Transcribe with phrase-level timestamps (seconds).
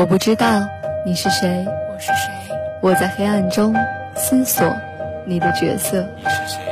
[0.00, 0.66] 我不知道
[1.04, 2.32] 你是谁，我是谁？
[2.80, 3.76] 我在黑暗中
[4.16, 4.66] 思索
[5.26, 6.00] 你的角色。
[6.16, 6.62] 你是谁？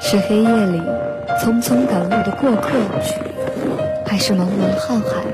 [0.00, 0.80] 是黑夜里
[1.40, 2.78] 匆匆赶路的过客，
[4.06, 5.24] 还是茫茫瀚海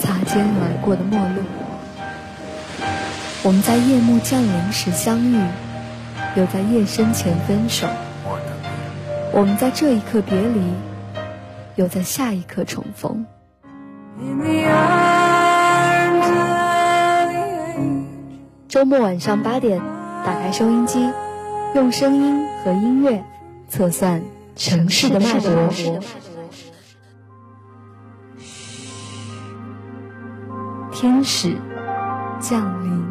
[0.00, 1.42] 擦肩而过的陌路？
[3.44, 5.40] 我们在夜幕降临时相遇，
[6.34, 7.86] 又在夜深前分手。
[9.30, 10.74] 我们在这一刻别离，
[11.76, 13.24] 又在下一刻重逢。
[18.68, 19.80] 周末晚上八点，
[20.26, 21.10] 打开收音机，
[21.74, 23.24] 用声音和音乐
[23.70, 24.22] 测算
[24.56, 25.70] 城市的脉搏。
[30.92, 31.56] 天使
[32.40, 33.07] 降临。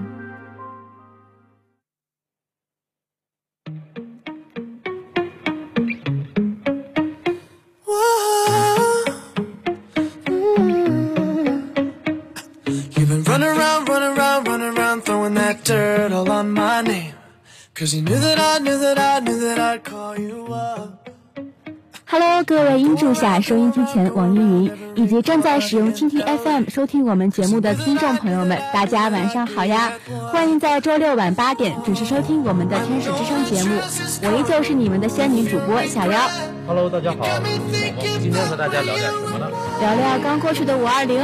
[22.09, 29.93] Hello，各位音柱下、收音机前、网易云以及正在使用蜻蜓 FM 收听我们节目的听众朋友们，大家晚上好呀！
[30.31, 33.79] 欢迎在周六晚八点准时收听我们的《天使之声》节目，
[34.23, 36.19] 我依旧是你们的仙女主播小妖。
[36.65, 37.29] Hello，大家好，我
[37.71, 39.51] 是萌萌，今天和大家聊点什么呢？
[39.79, 41.19] 聊聊刚过去的五二零，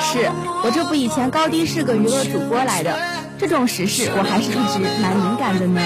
[0.00, 0.30] 是
[0.64, 2.96] 我这不以前高低是个娱乐主播来的，
[3.38, 5.80] 这种时事我还是一直蛮敏感的呢。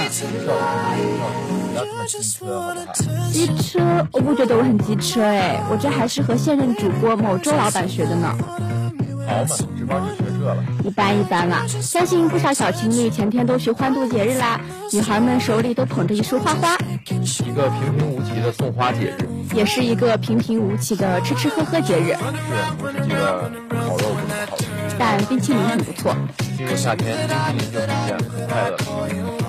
[3.30, 8.36] 机车我不觉得我很机车哎，我这还是和现任主播某周老板学的呢。
[9.26, 9.46] 好嘛，
[9.78, 10.56] 只帮你学这了。
[10.84, 14.60] 一般一般啦，相信不少小情侣前天都去欢度节日啦，
[14.92, 19.14] 女孩们手里都捧着一束花花，一个平平无奇的送花节日，
[19.54, 22.06] 也是一个平平无奇的吃吃喝喝节日。
[22.06, 22.16] 是
[22.82, 23.52] 我是觉得
[23.86, 24.16] 烤肉。
[25.00, 26.14] 但冰淇淋很不错。
[26.58, 28.76] 进入夏天，冰淇淋就是一件很快乐。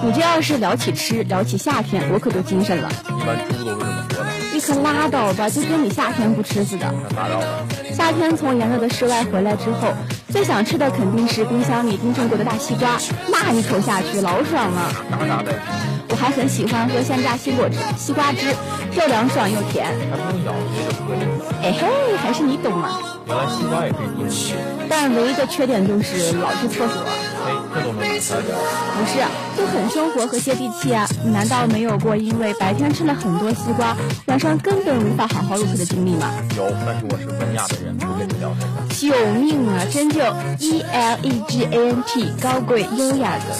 [0.01, 2.89] 你这要是聊起吃，聊起夏天，我可就精神了。
[3.09, 4.29] 一般猪都是这么说的。
[4.53, 6.89] 你可拉倒吧，就跟你夏天不吃似的。
[7.03, 7.67] 那打扰了。
[7.93, 9.93] 夏天从炎热的室外回来之后，
[10.29, 12.97] 最想吃的肯定是冰箱里冰镇过的大西瓜，
[13.29, 15.90] 那一口下去老爽了。
[16.11, 18.53] 我还很喜欢喝鲜榨西果汁、西瓜汁，
[18.99, 19.87] 又凉爽又甜。
[20.11, 21.41] 还不用咬，直接就喝进去。
[21.63, 22.99] 哎嘿，还是你懂嘛。
[23.27, 27.01] 原来西瓜也可以冰淇淋，但唯一的缺点就是老去厕所。
[27.05, 27.51] 哎。
[27.81, 29.23] 不是，
[29.57, 31.07] 就很生活和接地气啊！
[31.23, 33.95] 你难道没有过因为白天吃了很多西瓜，
[34.25, 36.31] 晚上根本无法好好入睡的经历吗？
[36.55, 38.71] 有，但是我是文雅的人，不跟你聊这个。
[38.93, 39.07] 救
[39.39, 39.85] 命啊！
[39.89, 40.21] 真就
[40.59, 43.55] E L E G A N T，高贵优雅的。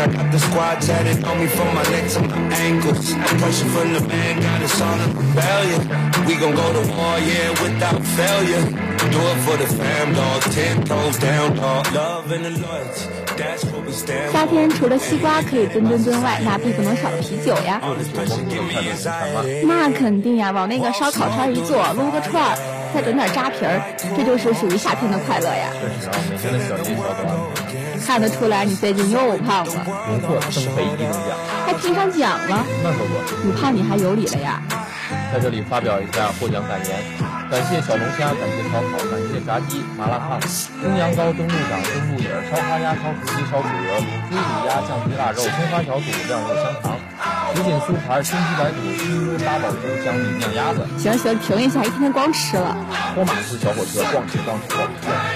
[0.00, 3.14] I got the squad tatted on me from my neck to my ankles.
[3.40, 5.80] Pressure from the man got us all in rebellion.
[6.26, 8.62] We gon' go to war, yeah, without failure.
[9.10, 10.42] Do it for the fam, dog.
[10.52, 11.92] Ten toes down, dog.
[11.94, 13.06] Love and the loyalty.
[13.36, 17.80] That's what we stand 夏天除了西瓜可以炖炖炖外，那必不能少的啤酒呀。
[19.64, 22.58] 那肯定呀，往那个烧烤摊一坐，撸个串儿，
[22.92, 23.80] 再整点扎皮儿，
[24.16, 25.70] 这就是属于夏天的快乐呀。
[28.08, 32.64] 看得出来你最近又胖了，荣获生肥一等奖，还评上奖了。
[32.82, 33.46] 那可不。
[33.46, 34.62] 你胖你还有理了呀？
[35.30, 37.04] 在这里发表一下获奖感言，
[37.50, 40.38] 感谢小龙虾，感谢烧烤，感谢炸鸡、麻辣烫、
[40.82, 46.96] 蒸羊羔、蒸鹿掌、蒸鹿尾、烧花鸭、烧雏鸡、烧土鹅、卤猪卤鸭、酱鸡腊肉、葱花小肚、晾肉香肠、
[47.54, 50.86] 什锦酥盘、熏鸡白肚、熏猪八宝粥、香米酿鸭子。
[50.98, 52.76] 行行，停一下，一天天光吃了。
[53.14, 54.86] 托马斯小火车逛吃逛吃逛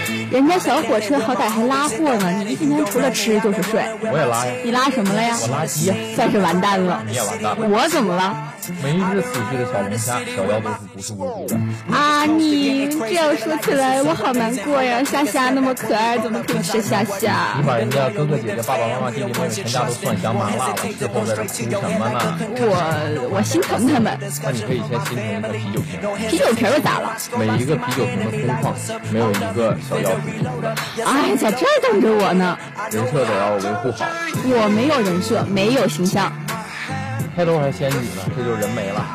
[0.04, 3.82] 吃，人家小火车好歹还拉货呢，你一天天除了吃就是睡。
[4.02, 5.34] 我也拉呀，你拉什么了呀？
[5.40, 7.02] 我拉鸡呀，算是完蛋了。
[7.06, 7.66] 你也完蛋了。
[7.68, 8.51] 我怎么了？
[8.82, 11.56] 每一只死去的小龙虾，小妖都是不是无辜的。
[11.90, 15.02] 啊，你这样说起来，我好难过呀。
[15.02, 17.66] 夏夏那么可爱，怎么可以吃夏夏你？
[17.66, 22.38] 把人家哥哥姐姐、爸爸妈妈、弟弟妹妹全家都蒜香麻辣了，事后在这哭什么呢？
[22.60, 24.16] 我我心疼他们。
[24.42, 25.98] 那你可以先心疼一个啤酒瓶，
[26.30, 27.16] 啤酒瓶又咋了？
[27.36, 28.72] 每一个啤酒瓶的空旷，
[29.10, 31.02] 没有一个小妖是无。
[31.04, 32.56] 哎，在这儿等着我呢。
[32.90, 34.06] 人设得要维护好。
[34.44, 36.32] 我没有人设，没有形象。
[37.34, 39.06] 开头还仙女呢，这就是人没了。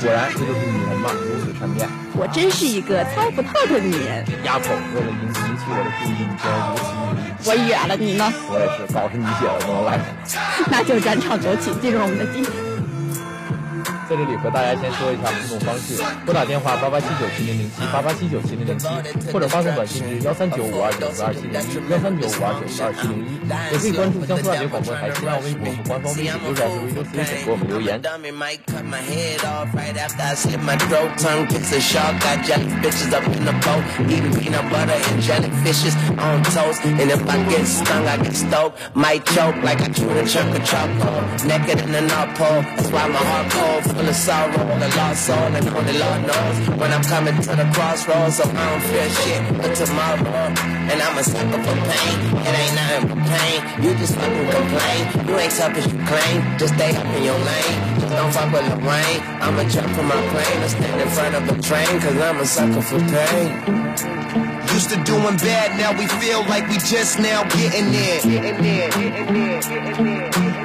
[0.00, 1.88] 果然，这就是女人嘛，如此善变。
[2.14, 4.24] 我真是一个猜不透的女人。
[4.44, 7.18] 丫头，为了引引起我的注意，你竟然如此努力。
[7.46, 8.30] 我远了，你呢？
[8.50, 10.04] 我也是，稿是你写的，不能赖我。
[10.70, 12.44] 那就转场走起，进入我们的第。
[14.03, 18.87] 在这里和大家先说一下互动方式：拨打电话八八七九七零零七八八七九七零零七，
[19.31, 23.39] 或者发送短信至幺三九五二九四二七零一幺三九五二九四二七零一，
[23.71, 28.01] 也可以关注江苏大学广播台新浪微博和官方微信六小时 radio station 给我们留言。
[28.01, 31.17] Dummy might cut my head off right after I slit my throat.
[31.19, 32.19] Tongue kicks a shark.
[32.19, 33.83] Got jelly fishes up in the boat.
[34.09, 36.83] Eating peanut butter and jellyfishes on toast.
[36.85, 38.79] And if I get stung, I get stoked.
[38.95, 41.21] Might choke like I chewed a chunk of charcoal.
[41.45, 42.63] Naked in the North Pole.
[42.75, 43.92] That's why my heart cold.
[43.94, 44.72] Full of sorrow.
[44.72, 45.48] On the lost soul.
[45.56, 48.36] And only Lord knows when I'm coming to the crossroads.
[48.36, 50.52] So I don't fear shit but tomorrow.
[50.90, 52.16] And I'm a sucker for pain.
[52.42, 53.58] It ain't nothing but pain.
[53.82, 55.02] You just fucking complain.
[55.28, 56.58] You ain't as you claim.
[56.58, 57.78] Just stay up in your lane.
[58.00, 59.16] Just don't fuck with the rain.
[59.40, 62.00] I'ma jump from my plane and stand in front of a train.
[62.00, 64.14] Cause I'm a sucker for pain.
[64.74, 68.20] Used to doing bad, now we feel like we just now getting there.
[68.22, 70.53] Getting there, getting there, getting there.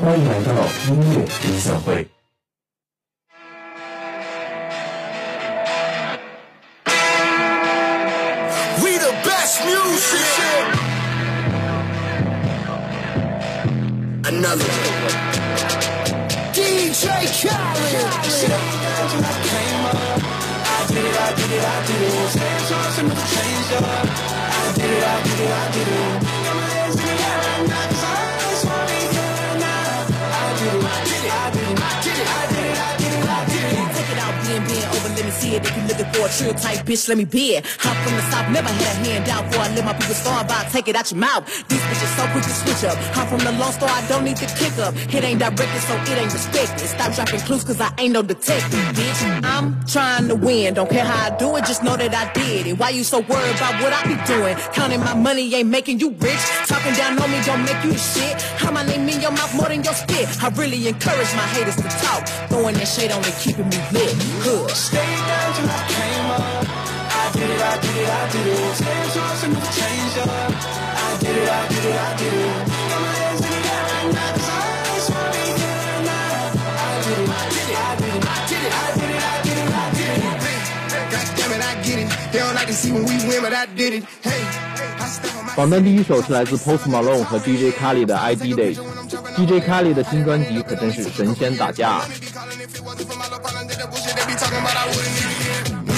[0.00, 0.52] 欢迎来到
[0.88, 2.08] 音乐分享会。
[8.82, 10.16] We the best music.
[14.24, 14.70] Another
[16.52, 17.76] DJ Khaled.
[24.76, 25.26] Take it out,
[34.57, 35.65] over, let me see it.
[35.65, 37.65] If you're looking for a trill type bitch, let me be it.
[37.83, 40.71] I'm from the south, never had a handout before I let my people starve out.
[40.71, 41.45] Take it out your mouth.
[41.67, 42.97] These bitches so quick to switch up.
[43.17, 44.95] I'm from the Lone store, I don't need to kick up.
[44.95, 46.87] It ain't directed, so it ain't respected.
[46.87, 49.43] Stop dropping clues, cause I ain't no detective, bitch.
[49.43, 52.67] I'm trying to win, don't care how I do it, just know that I did
[52.67, 52.79] it.
[52.79, 54.55] Why you so worried about what I be doing?
[54.73, 56.43] Counting my money ain't making you rich.
[56.67, 58.41] Talking down on me don't make you shit.
[58.61, 60.27] How my name in your mouth more than your spit.
[60.43, 62.27] I really encourage my haters to talk.
[62.49, 64.13] Throwing that shade on it, keeping me lit.
[64.41, 64.71] Hood.
[64.71, 66.65] Stay down till I came up.
[66.65, 68.75] I did it, I did it, I did it.
[68.75, 70.29] Stand tall, some never change up.
[70.29, 72.57] I did it, I did it, I did it.
[72.89, 75.41] Got my hands in the air right now, I just wanna
[76.81, 79.69] I did it, I did it, I did it, I did it, I did it,
[79.69, 81.05] I did it.
[81.11, 82.07] God damn it, I get it.
[82.31, 84.03] They don't like to see when we win, but I did it.
[84.25, 84.41] Hey,
[85.56, 88.78] 榜单第一首是来自 Post Malone 和 DJ Khaled 的《I Did It》，
[89.36, 92.00] DJ Khaled 的新专辑可真是神仙打架。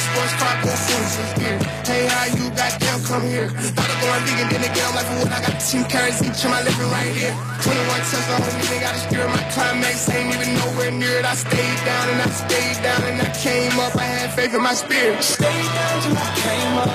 [0.08, 1.58] Sports car, go fools here.
[1.84, 3.48] Hey, how you goddamn come here?
[3.50, 6.44] Thought of going vegan, then again, I'm like, for what I got 10 carrots each
[6.44, 7.34] in my living right here.
[7.62, 11.26] 21 tons of homie, they got a steer my climax, ain't even nowhere near it.
[11.26, 13.94] I stayed down and I stayed down and I came up.
[13.96, 15.22] I had faith in my spirit.
[15.22, 16.88] Stayed down till I came up.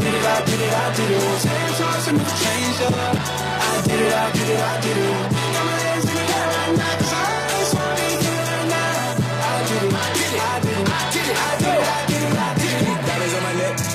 [0.00, 1.40] I did it, I did it, I did it.
[1.42, 2.94] Ten times and never changed up.
[2.96, 5.12] I did it, I did it, I did it.
[5.52, 7.29] Got my hands in the air right now, I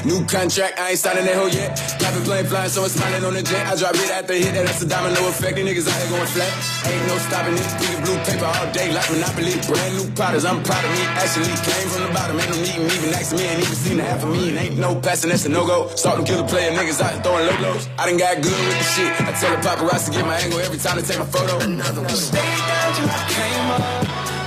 [0.06, 1.74] new contract, I ain't signing that hoe yet.
[1.98, 3.66] Private plane flying, so I'm smiling on the jet.
[3.66, 5.58] I drop it after hit, that, that's a domino effect.
[5.58, 6.54] These niggas out here going flat.
[6.86, 7.68] Ain't no stopping it.
[7.82, 9.58] Reading blue paper all day like Monopoly.
[9.66, 11.02] Brand new products, I'm proud of me.
[11.18, 13.44] Actually came from the bottom, ain't no meeting even to me.
[13.50, 14.54] Ain't even seen half of me.
[14.54, 15.90] And ain't no passing, that's a no go.
[15.98, 17.90] Start them killer player niggas out throwing low lows.
[17.98, 19.12] I done got good with the shit.
[19.26, 21.58] I tell the paparazzi get my angle every time they take my photo.
[21.66, 22.14] Another one.
[22.14, 23.82] Stayed down till I came up.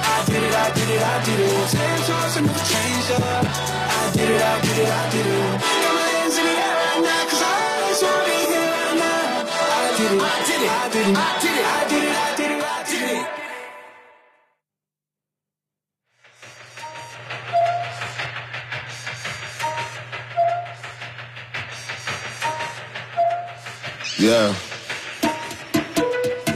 [0.07, 1.71] I did it, I did it, I did it.
[1.75, 3.78] Ten times and never changed up.
[4.19, 5.31] Did it, I did it, I did it.
[5.31, 9.47] Got my hands in the air right I just wanna be here right now.
[9.47, 12.19] I did it, I did it, I did it, I did it, I did it,
[12.19, 13.27] I did it, I did it.
[24.19, 24.51] Yeah.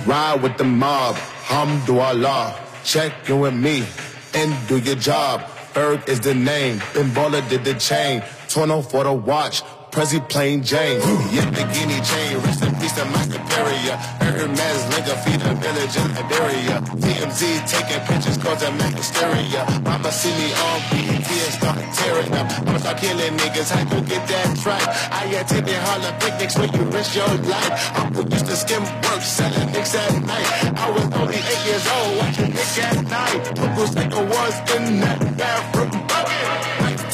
[0.04, 1.14] Ride with the mob,
[1.46, 2.58] Hamdulillah.
[2.82, 3.86] Check in with me
[4.34, 5.44] and do your job.
[5.74, 8.22] Berg is the name, Ben Baller did the chain.
[8.48, 11.00] Torno for the watch, Prezi plain Jane.
[11.32, 13.96] Yeah, the guinea chain, rest in peace to my superior.
[14.20, 16.76] Hermes Linker, feed a village in Iberia.
[17.00, 19.64] TMZ taking pictures, causing mass hysteria.
[19.84, 22.46] Mama see me on BET and start tearing up.
[22.68, 24.88] I'ma start killing niggas, how you get that right?
[25.12, 27.72] I attended Harlem picnics where you risk your life.
[27.96, 30.48] Uncle used to skim work, selling nicks at night.
[30.76, 33.58] I was only eight years old, watching Nick at night.
[33.58, 35.20] Uncle Psycho was in that.
[35.32, 35.61] Right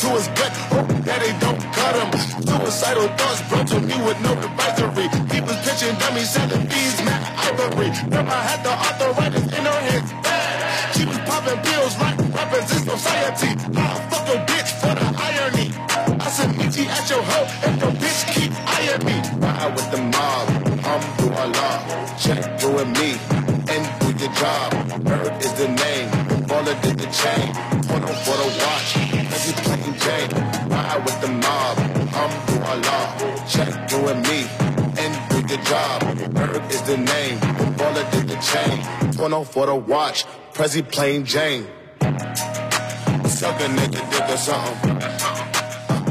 [0.08, 0.26] to his
[0.72, 2.08] hope that they don't cut him.
[2.40, 5.08] Suicidal thoughts brought to me with no advisory.
[5.48, 7.88] Was pitching dummies, selling bees, Matt Ivory.
[8.10, 10.04] Grandma had the arthritis in her head.
[10.94, 13.50] She was popping pills, right weapons in society.
[13.76, 15.68] I'll fuck your bitch for the irony.
[16.20, 19.16] I said, meet you at your hoe if your bitch keep eyeing me.
[19.40, 20.46] Ride with the mob,
[20.84, 21.72] I'm do Allah.
[22.20, 23.10] Check you and me,
[23.72, 24.68] and do your job.
[25.04, 26.08] Bird is the name,
[26.48, 27.48] baller did the chain.
[27.88, 29.07] Put on for the watch,
[30.07, 30.29] every plain Jane.
[30.69, 31.77] Ride with the mob,
[32.13, 33.01] I'm do Allah.
[33.47, 34.47] Check you and me,
[34.97, 36.01] and do your job.
[36.33, 37.37] Bird is the name,
[37.77, 38.79] baller did the chain.
[39.15, 41.65] Put on for the watch, Prezi plain Jane.
[43.27, 45.01] Suck a nigga, dig or something.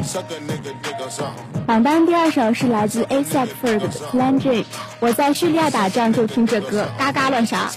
[0.04, 1.46] Suck a nigga, dig or something.
[1.66, 4.64] 榜单第二首是来自 ASAP Ferg 的 Plan J。
[4.98, 7.70] 我在叙利亚打仗就听这歌，嘎嘎乱啥。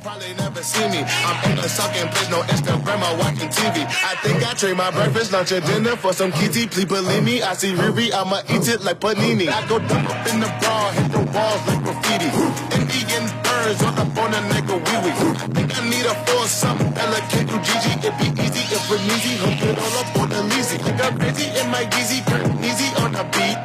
[0.00, 1.04] Probably never see me.
[1.04, 3.84] I'm in a sucking place, no Instagram or watching TV.
[3.84, 6.66] I think I trade my breakfast, lunch, and dinner for some kitty.
[6.66, 9.48] Please believe me, I see Riri, I'ma eat it like panini.
[9.48, 12.28] I go dump up in the bra, hit the walls like graffiti.
[12.76, 15.14] Indian birds on up on a nigga wee wee.
[15.36, 16.92] I think I need a four something.
[16.96, 19.36] Ella can do GG, it be easy if we're easy.
[19.36, 20.80] Hook it all up on the leasy.
[20.80, 22.20] Think I'm crazy in my Yeezy,
[22.64, 23.58] easy on the beat.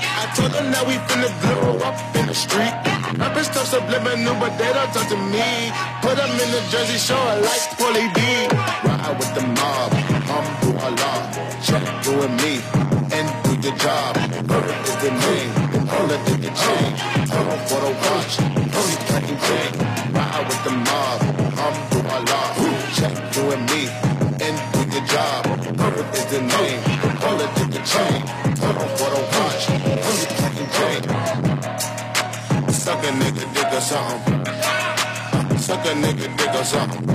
[0.46, 2.76] Told them we finna blow up in the street.
[3.18, 5.74] Rappers stuff subliminal, but they don't talk to me.
[6.06, 8.22] Put them in the Jersey Shore like Paulie D.
[8.86, 9.92] Ride with the mob,
[10.30, 11.18] hum do Allah.
[11.66, 12.62] Check and me,
[13.10, 14.14] and do your job.
[14.46, 15.50] Bird is the name,
[15.90, 16.92] all of the chain.
[17.34, 18.34] Hold on for the watch,
[18.78, 19.72] only plain chain.
[20.14, 21.20] Ride with the mob,
[21.58, 22.46] hum do Allah.
[22.94, 23.82] Check and me,
[24.46, 25.42] and do your job.
[25.74, 26.82] Bird is the name,
[27.26, 28.22] all of the chain.
[28.62, 28.95] Hold on
[33.20, 34.46] nigga, dig or something.
[35.58, 37.08] Suck a nigga, dig or something.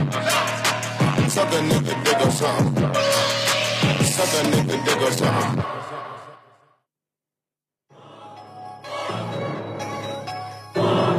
[1.29, 2.95] Suck a nigga, dig or something.
[4.15, 5.65] Suck a nigga, dig or something.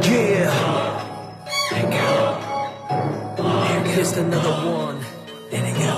[0.03, 0.51] Yeah.
[1.69, 2.15] Thank you.
[3.67, 4.97] Here kissed another one.
[5.49, 5.93] There you go.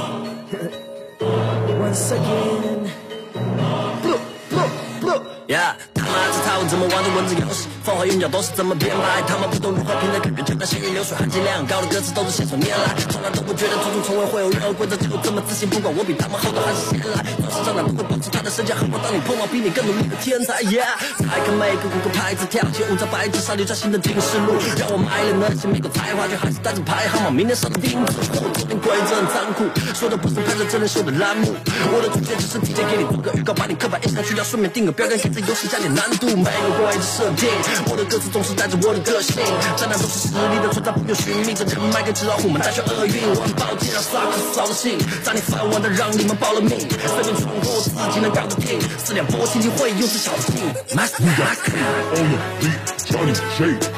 [1.80, 2.82] Once again.
[4.04, 4.22] Look,
[4.52, 4.72] look,
[5.02, 5.22] look.
[5.48, 5.78] Yeah.
[6.68, 7.68] 怎么玩的文字游戏？
[7.84, 9.22] 放话韵脚都是怎么编排？
[9.28, 29.68] 他们不懂如何评论，感觉就像行云流水，含金量高的歌词都是信手拈来，从来都不觉得祖宗从未会有任何规则，就这么自信，不管我比他们厚道还是闲来，总是站哪都会保持他的身价，何况当你碰到比你更努力的天才，Yeah，才看每个谷歌牌子，跳起舞在白纸上留下新的警示录，让我买了那些没有才华却还是带着排行榜，明年上的钉子户，昨天规则，很残酷。
[29.94, 31.54] 说的不是拍摄真人秀的栏目，
[31.92, 36.28] 我的主见只是提前给你做个预告，把你刻板印象去掉，顺便定个标杆，给这游戏加点难度。
[36.54, 37.50] ayy 过来设定
[37.90, 39.36] 我的歌词总是带着我的个性
[39.78, 50.44] 在那都是实力的存在不用寻觅这成麦克纸老虎们带去厄运我很抱歉让萨克斯扫了兴砸你饭碗的让你们报了命随便闯祸我自己能搞得定四两拨千斤会又是小的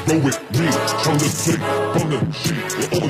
[0.05, 0.67] go with me
[1.03, 1.59] from the sheep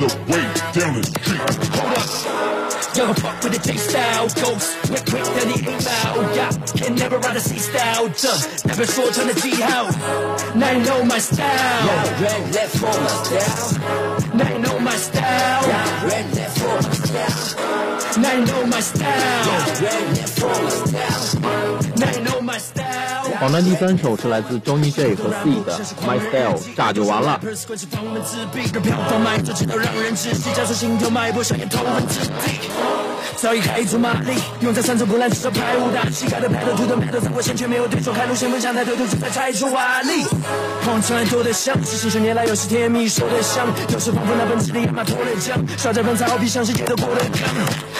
[0.00, 1.38] the way down the geek
[1.74, 2.55] hold up
[2.96, 6.34] Young punk with a J-style, ghost, quick, quick, then he foul.
[6.34, 9.90] Yeah, can never ride a C-style, just never saw trying to see how.
[10.54, 11.86] Now you know my style.
[11.86, 14.34] Yeah, red left for my style.
[14.34, 15.68] Now you know my style.
[15.68, 18.22] Yeah, red left for my style.
[18.22, 19.46] Now you know my style.
[19.46, 21.92] Yeah, red left for my style.
[21.98, 22.85] Now you know my style.
[23.40, 27.40] 榜单第三首是来自 Johnny J 和 C 的 My Style，炸就完了。
[33.36, 40.24] 早已开足马力，用在三寸不烂之手排武打，膝盖的拍头，土的拍头，三国线却没有对手，开路先分享抬头，头就在拆出瓦砾。
[40.82, 47.42] 狂传多的香，是信手拈来，有时甜蜜说的香，有时仿佛那奔驰的野马脱了缰，耍着风采，好比像是野的过了江，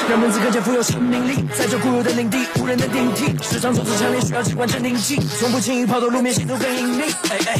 [0.09, 7.05] 让文字更加富有生命力，在这固有的领地，无人能顶替，市场组织强烈，需要机关镇定剂，从不轻易抛头露面，显得更隐秘。
[7.31, 7.59] 哎哎，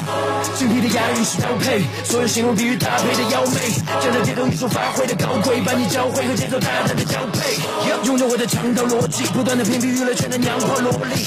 [0.57, 3.71] 精辟的押韵是标配，所有形容比喻搭配的妖媚，
[4.01, 7.59] 将这节奏艺术发挥的高贵，把你教会和节奏大胆的交配，
[8.05, 11.25] 用着我的肠道逻辑，不断的屏蔽娱乐圈的娘炮萝莉，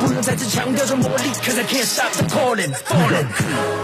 [0.00, 3.26] 不用再次强调着魔力，Cause I can't stop the calling falling。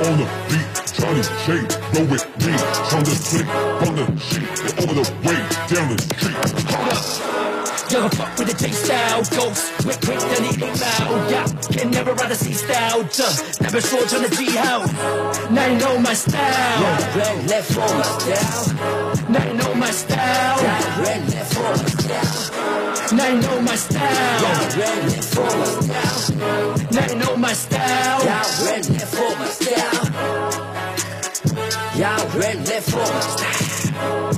[0.02, 0.66] On the beat,
[0.98, 1.52] Johnny J,
[1.94, 2.52] roll with me,
[2.88, 3.46] from the street,
[3.80, 4.44] from the sheet,
[4.80, 5.36] all the way
[5.68, 6.36] down the street.
[6.70, 7.51] Hold up.
[7.92, 9.70] Don't fuck with the J-style ghost.
[9.82, 11.28] Quick, quick, then he bow.
[11.28, 11.46] Yeah,
[11.76, 13.02] can never rather see style.
[13.02, 14.86] Duh, never short on the G how.
[15.52, 16.82] Now you know my style.
[17.14, 19.28] Right, left, for my style.
[19.28, 20.56] Now you know my style.
[21.04, 23.12] Right, left, for my style.
[23.12, 24.42] Now you know my style.
[24.42, 26.88] Right, left, for my style.
[26.92, 28.20] Now you know my style.
[28.64, 30.12] Right, left, for my style.
[31.94, 34.32] Y'all ready for my style?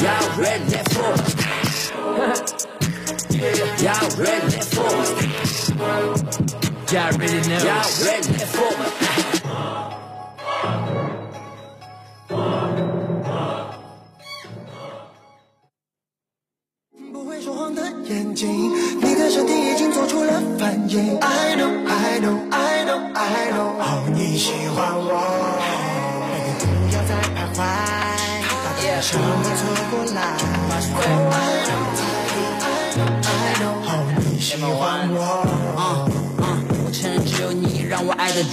[0.00, 0.73] Y'all ready?
[2.24, 5.28] Y'all ready for me?
[6.90, 7.64] Y'all ready now?
[7.64, 9.13] Y'all ready for me?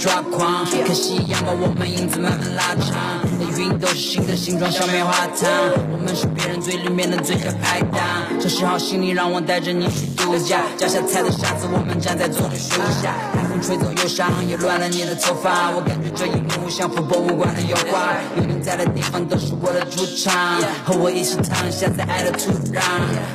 [0.02, 3.22] 抓狂，看夕阳把我们影子慢慢拉长。
[3.38, 5.48] 那云都是新的形状，像棉花糖。
[5.92, 8.00] 我们是别人嘴里面的最佳拍档。
[8.40, 13.14] 收拾好行李让我带着你去度假，脚下踩的沙子，我们站在棕榈树下。
[13.62, 15.70] 吹走忧伤，也乱了你的头发。
[15.70, 20.60] 我感觉这一幕像幅博物馆的油画，有你在的地方都是我的主场。
[20.84, 22.82] 和我一起躺下在爱的土壤，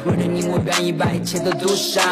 [0.05, 2.03] 为了你我愿意把一切都赌上。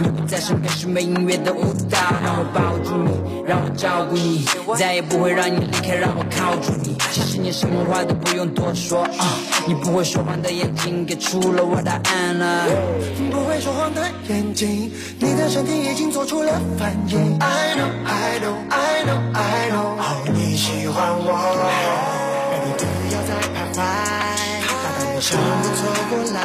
[0.00, 4.44] 你不在身边是没音乐的舞蹈，让我抱住你，让我照顾你，
[4.76, 6.96] 再也不会让你离开，让我靠住你。
[7.12, 12.66] 其实你什么话都不用多说啊，你不会说谎的眼睛给出了我答案了。
[13.30, 17.38] 不会说谎的眼睛，你的身体已经做出了反应。
[17.60, 21.28] I know, I know, I know, I know，哦，你喜欢我
[22.50, 25.44] ，baby 不要再徘徊，大胆的向我
[25.76, 26.38] 走过来。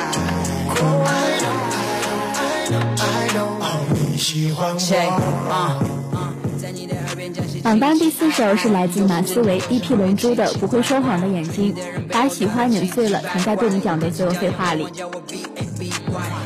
[0.76, 5.20] Oh, I know, I know, I know, I know，哦，你喜欢 Check 我。
[5.50, 5.80] 啊
[6.14, 6.18] 啊，
[6.62, 11.74] 在你的耳边讲些榜单第四首是来自马思唯 EP《龙珠》的《不会说谎的眼睛》，
[12.12, 14.86] 把喜欢碾碎了，藏在对你讲的所有废话里。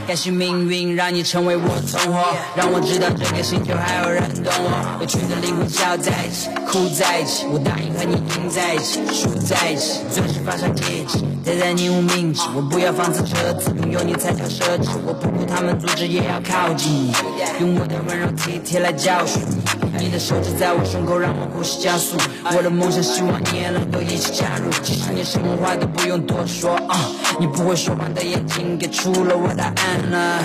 [0.08, 2.19] 感谢命运让你成为我同伙，
[2.55, 4.97] 让我知道这个星球还有人懂我。
[4.99, 12.41] 有趣的灵魂笑在一起，哭在一起，我答应和你赢在一起，输在一起，钻石发上戒指，戴在你无名指。
[12.55, 14.89] 我不要房子车子，拥有你才叫奢侈。
[15.05, 17.13] 我不顾他们阻止也要靠近你，
[17.60, 19.79] 用我的温柔体贴来教训你。
[20.00, 22.16] 你的手指在我胸口，让我呼吸加速。
[22.56, 24.72] 我的梦想，希望你也能够一起加入。
[24.82, 26.96] 其实你什么话都不用多说啊，
[27.40, 30.42] 你不会说谎的眼睛给出了我答案了。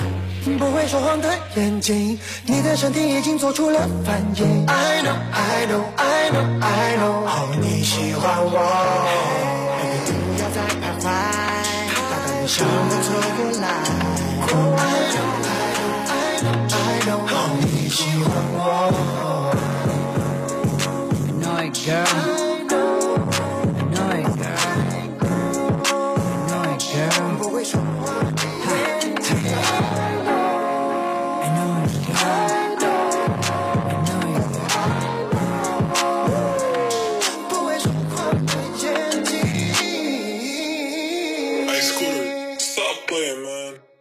[0.59, 4.67] 不会说谎的眼睛，你的身体已经做出了反应。
[4.67, 8.53] I know, I know, I know, I know，哦，你喜欢我
[10.05, 10.12] 不
[10.43, 11.03] 要再徘徊，
[12.11, 13.64] 大胆的向我走过来。
[14.53, 14.83] Oh, I
[15.14, 16.12] know, I know, I
[16.43, 19.34] know, I know，哦，你喜欢我。
[21.64, 22.07] it, girl.
[22.07, 22.64] I
[23.90, 24.59] know it, girl.
[24.59, 25.48] I
[26.48, 27.12] know it, girl.
[33.81, 35.14] I know it, girl.
[41.68, 43.93] High school, stop playing, man.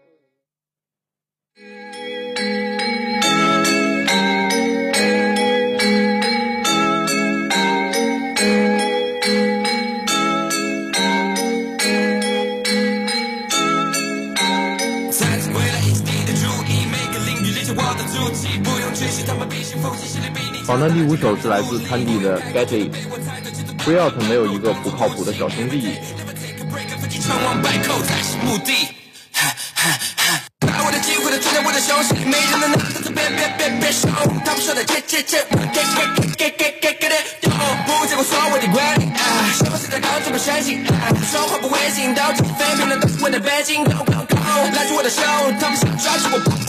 [20.90, 22.92] 第五首是来自 Candy 的《Get It》。
[23.84, 25.98] Free Out 没有一个不靠谱的小兄弟，
[44.96, 46.63] 我的 show，他们想抓住我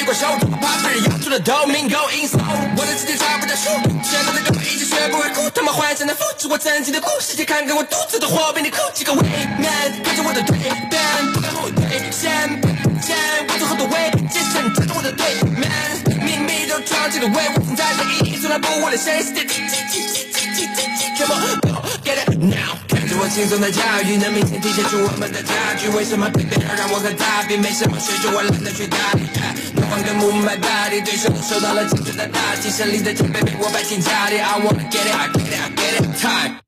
[0.00, 0.26] 越过手，
[0.62, 2.40] 怕被人咬住了 Domingo insole，
[2.74, 3.68] 我的世界差不多输，
[4.02, 9.20] 现在的歌一直学不会哭，他们幻想的复制我曾经的故事，先看看我肚子的火比你哭几个胃
[9.58, 10.56] man，跟着我的对
[10.88, 11.02] 边，
[11.34, 12.48] 不敢后退，先
[13.02, 13.14] 先
[13.46, 15.70] 我走后的位，接着你站在我的对面，
[16.24, 19.22] 秘密都装进了胃，我存在的意义从来不为了谁
[21.18, 21.60] ，Come on
[22.02, 22.29] get it
[23.20, 27.54] 我轻松的驾驭，能明显体现出我们的差距，为什么偏偏要让我和他比？
[27.54, 29.20] 没什么水准，我懒得去搭理。
[29.74, 36.60] no one can move my body，对手都受到了精准的打击，胜利的奖杯被我摆进家里，I wanna get it，I get it，I get it，time。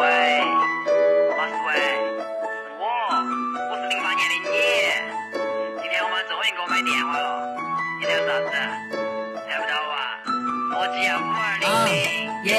[0.00, 0.42] 喂，
[1.36, 2.03] 马斯喂，
[6.44, 7.56] 天我妈终于给我买电话了，
[8.00, 8.50] 你聊啥子？
[9.48, 9.96] 猜不到啊？
[10.76, 11.96] 我只要五二零零，
[12.44, 12.52] 耶，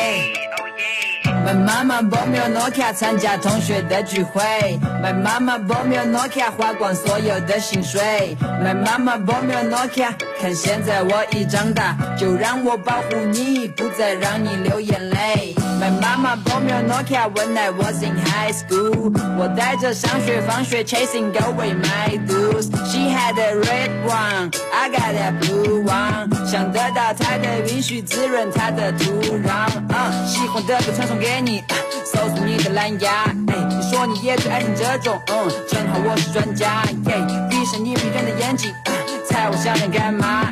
[0.58, 1.15] 哦耶。
[1.46, 4.42] My mama bought me a Nokia 参加同学的聚会。
[5.04, 8.36] My mama bought me a Nokia 花光所有的薪水。
[8.42, 15.54] My mama bought me a Nokia，看现在我已长大，就让我保护你，不再让你流眼泪。
[15.80, 19.14] My mama bought me a Nokia when I was in high school。
[19.38, 22.72] 我带着上学放学 chasing go with my dudes。
[22.90, 26.48] She had a red one，I got a blue one。
[26.48, 29.70] 想得到她的允许滋润她的土壤。
[29.90, 31.35] 嗯、喜欢的不传送给。
[31.42, 31.64] 你，
[32.06, 33.26] 搜索你的蓝牙。
[33.48, 36.84] 哎，你说你也最爱听这种，嗯，正好我是专家。
[37.06, 38.72] 耶，闭上你迷人的眼睛，
[39.28, 40.52] 猜我想你干嘛？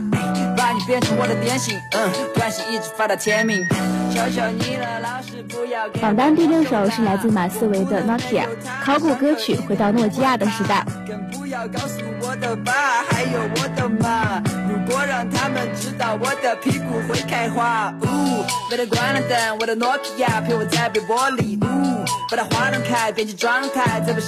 [0.63, 3.67] 哎，把你变成我的点心，嗯，短信一直发到天明。
[4.13, 8.45] 求求你了，老师不要给榜单第六首是来自马思唯的《Nokia》，
[8.82, 10.86] 考古歌曲《回到诺基亚的时代》。
[11.08, 12.71] 更不要告诉我的爸，
[13.10, 14.41] 还有我的妈。
[14.69, 24.21] 如果让他们知道我的屁股会开花，呜，为了关了灯，我的诺基亚陪我在被窝里，呜，把它开，变成状态，再不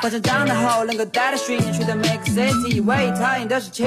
[0.00, 3.84] 幻想长大后能够带着寻去的每个 city，唯一讨厌的事情，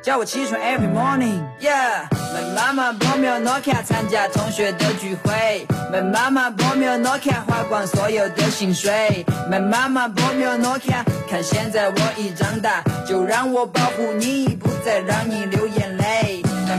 [0.00, 1.42] 叫我起床 every morning。
[1.60, 16.07] Yeah，my 妈妈报名诺卡参加同学的聚会，，my 妈妈报名诺卡花光所有的薪水，，my 妈妈报名诺卡，看现在我已长大，就让我保护你，不再让你流眼泪。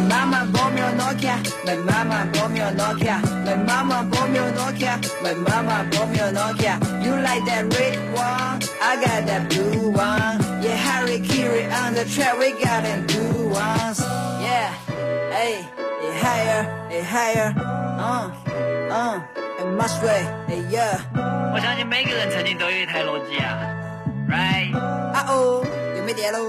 [0.09, 6.79] 买妈妈报名诺卡，买妈妈报名诺卡，买妈妈报名诺卡，买妈妈报名诺卡。
[7.03, 8.59] You like that red one?
[8.81, 10.39] I got that blue one.
[10.61, 14.01] Yeah, Harry Kiri on the track, we got them blue ones.
[14.41, 14.73] Yeah.
[15.31, 15.63] Hey,
[16.01, 17.53] hey higher, hey higher,
[17.99, 18.31] uh,
[18.89, 19.19] uh,
[19.59, 20.99] and much way, hey yeah.
[21.53, 23.57] 我相信每个人曾经都有一台诺基亚
[24.27, 24.75] ，right？
[25.13, 25.63] 啊哦，
[25.95, 26.39] 又没电喽。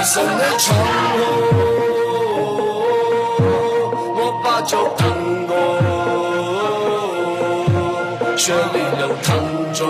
[0.00, 0.74] 人生的长
[1.18, 1.22] 路，
[4.16, 5.04] 我把酒当
[5.46, 5.54] 过，
[8.34, 9.28] 血里流淌
[9.74, 9.84] 着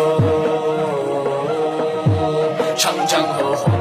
[2.77, 3.80] 长江和黄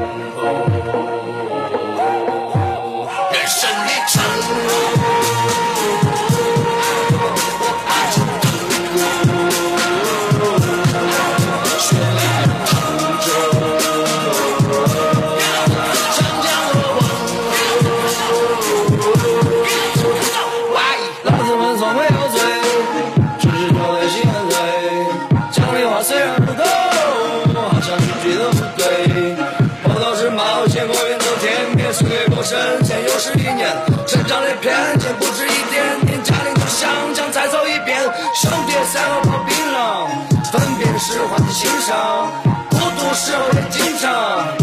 [41.50, 42.30] 欣赏
[42.70, 44.59] 孤独时候的紧张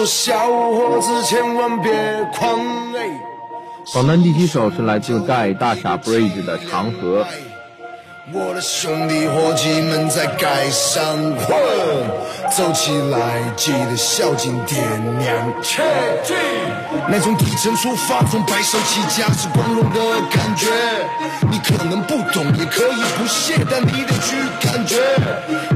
[0.00, 1.92] 说小伙子千万别
[2.32, 2.58] 狂
[2.94, 3.20] 哎！
[3.92, 7.22] 榜单第七首是来自盖大傻 Bridge 的《长河》。
[8.32, 11.54] 我的兄弟伙计们在街上混，
[12.50, 14.78] 走起来记得孝敬爹
[15.18, 15.52] 娘。
[15.62, 15.82] 切
[16.24, 16.32] 记，
[17.08, 20.00] 那种底层出发，从白手起家是光荣的
[20.30, 20.68] 感觉。
[21.50, 24.96] 你可能不懂，也可以不屑，但你得去感觉。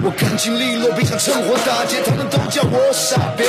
[0.02, 3.44] 我干净利落，别想趁火打劫，他们都叫我傻逼。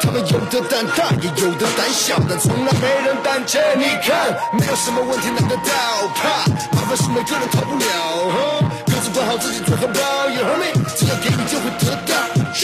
[0.00, 3.60] 他们有的胆大，也有的胆小，但从来没人胆怯。
[3.76, 5.72] 你看，没有什么问题难得到，
[6.14, 7.84] 怕麻烦是每个人逃不了。
[8.86, 10.38] 各自管好自己，做好保养。
[10.58, 12.14] me，只要给你就会得到。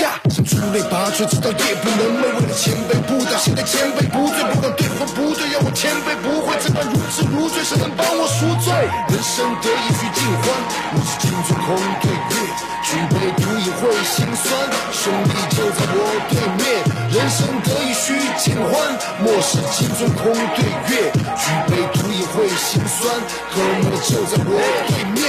[0.02, 8.74] 呀，想出类拔萃，知道也不能寐，为了前辈不打，现在前辈不醉，不管对或不对，要我前辈不会，这般如痴如醉，谁能帮我赎罪？
[9.14, 10.50] 人生得意须尽欢，
[10.90, 12.34] 莫使金樽空对月，
[12.82, 14.50] 举杯独饮会心酸。
[14.90, 16.82] 兄弟就在我对面，
[17.14, 18.74] 人生得意须尽欢，
[19.22, 23.10] 莫使金樽空对月，举杯独饮会心酸。
[23.54, 24.54] 哥们就在我
[24.88, 25.20] 对面。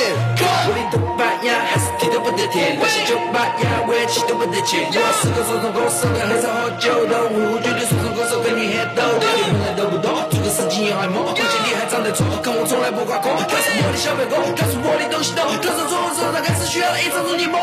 [0.41, 4.85] 我的头发呀，还是剃得不得甜，我是酒吧呀，我也气得不得钱。
[4.93, 17.57] 我是个说唱歌手，跟黑茶喝酒的无绝对说唱歌手跟你黑豆，对你们都不懂，做个事情也还猛，而且你还长得丑，看我从来不挂科，他是我的小白狗，他是我的东西懂，他是做的时候，他开始需要一张助理梦。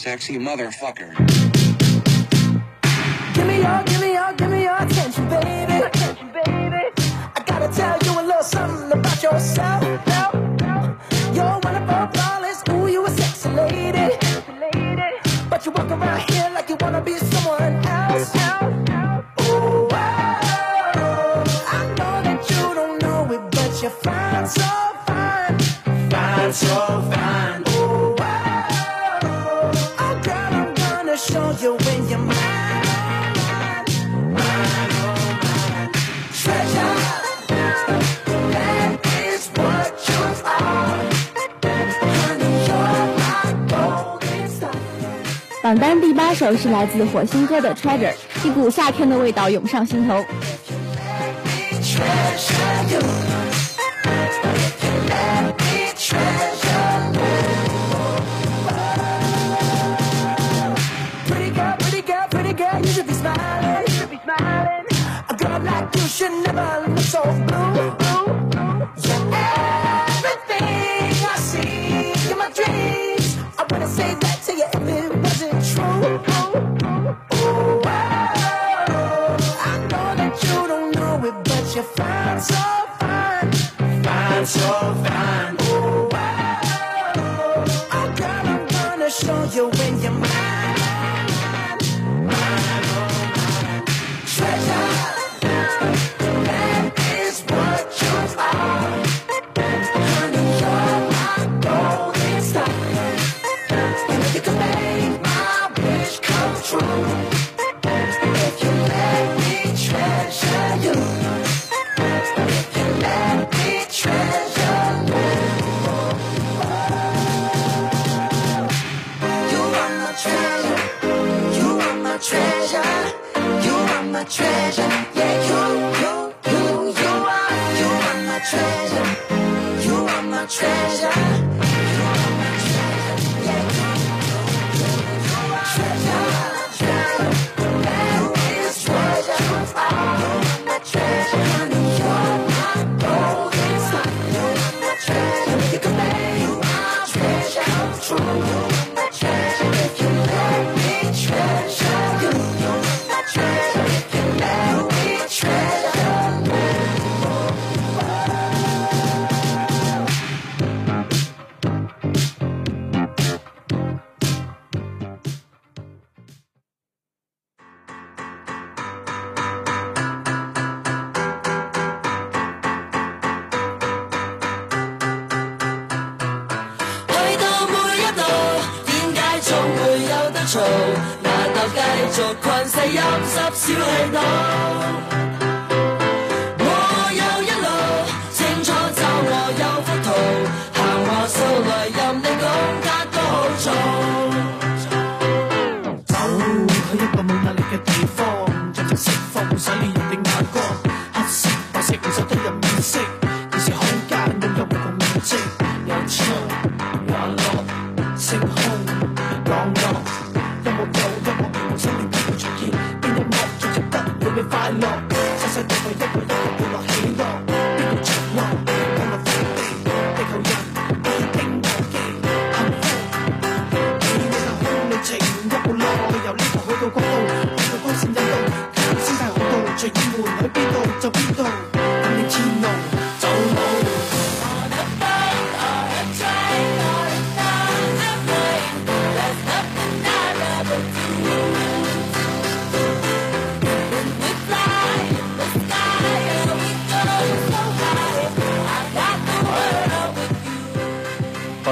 [0.00, 1.14] Sexy motherfucker.
[3.34, 5.74] Give me your, give me your, give me your attention, baby.
[5.84, 6.84] Attention, baby.
[7.36, 9.82] I gotta tell you a little something about yourself.
[11.34, 12.62] You're wonderful, flawless.
[12.70, 14.16] Ooh, you a sexy lady.
[15.50, 18.34] But you walk around here like you wanna be someone else.
[19.42, 21.44] Ooh, wow.
[21.76, 24.79] I know that you don't know it, but you're fine, so
[45.80, 48.12] 单第八首是来自火星哥的《Treasure》，
[48.46, 50.22] 一股夏天的味道涌上心头。
[51.82, 53.00] Treasure you.
[55.08, 57.40] Let me treasure you.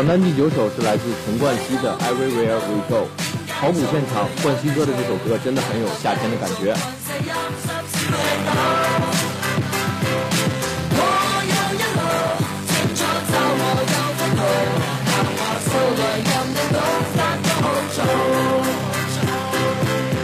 [0.08, 2.96] 单第九首是来自陈冠希的《Everywhere We Go》。
[3.60, 6.74] 考古现场，冠希哥的这首歌真的很有夏天的感觉。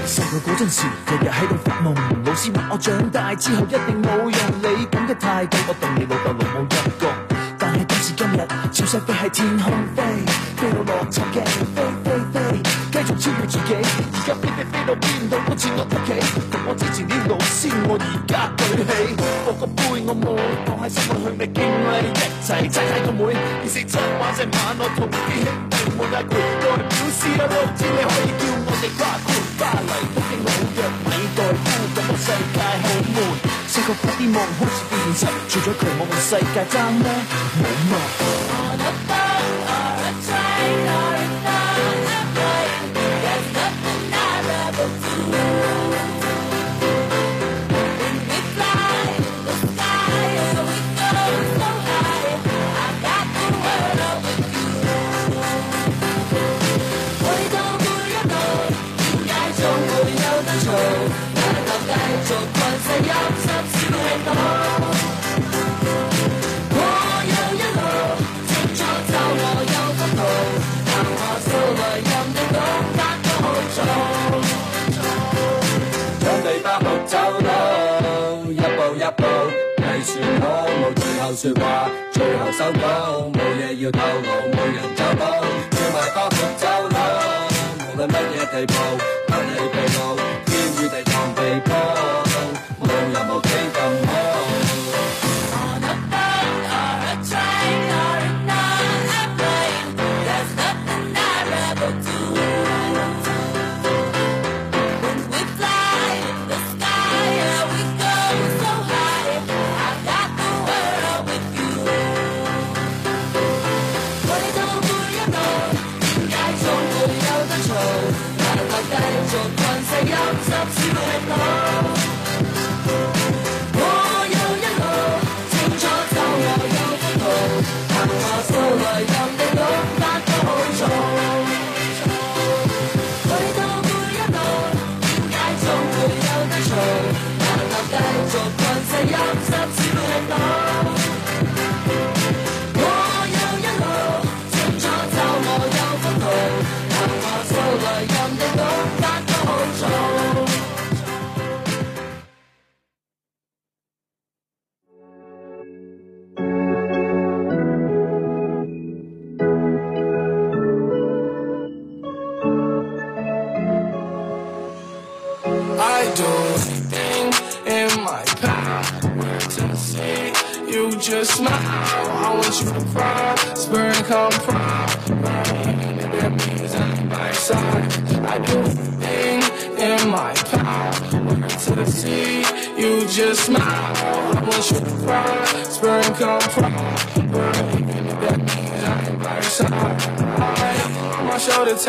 [0.06, 1.94] 細個嗰陣時，日日喺度發夢，
[2.24, 4.32] 老師話我長大之後一定冇用。
[4.62, 6.68] 你咁嘅態度，我當你老豆老母一
[6.98, 7.12] 個。
[7.58, 10.02] 但係今時今日，潮勢飛喺天空飞，
[10.56, 12.58] 飞到落差嘅飞飞飞，
[12.90, 13.70] 继续超越自己。
[13.70, 16.10] 而家飛飛飛到边度都似我屋企，
[16.50, 19.14] 同我之前啲老师，我而家举起。
[19.46, 20.34] 我个杯我冇
[20.66, 33.22] 放喺心裏去未經歷，一齊擠喺個妹，電視七玩成晚，我同啲兄弟冇嗌攰，代表師啦，我知你可以叫我哋跨闊巴黎、東京、紐約、米代夫，咁個世界好闷。
[33.70, 37.06] 细个发啲夢好似變現實，除咗佢我個世界争咩？
[37.62, 38.43] 冇嘛。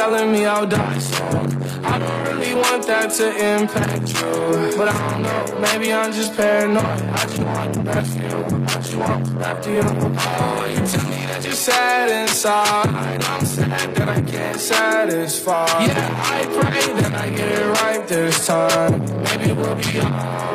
[0.05, 1.63] Telling me I'll die soon.
[1.83, 4.77] I don't really want that to impact you.
[4.77, 6.85] But I don't know, maybe I'm just paranoid.
[6.85, 8.37] I just want the best for you.
[8.45, 9.81] I just want the best for you.
[9.81, 13.23] Oh, you tell me that you're sad inside.
[13.23, 15.65] I'm sad that I can't satisfy.
[15.85, 18.99] Yeah, I pray that I get it right this time.
[19.23, 20.54] Maybe we'll be alright.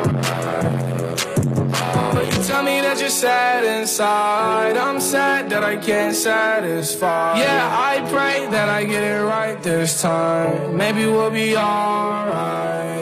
[3.11, 4.77] Sad inside.
[4.77, 7.37] I'm sad that I can't satisfy.
[7.37, 10.77] Yeah, I pray that I get it right this time.
[10.77, 13.01] Maybe we'll be alright.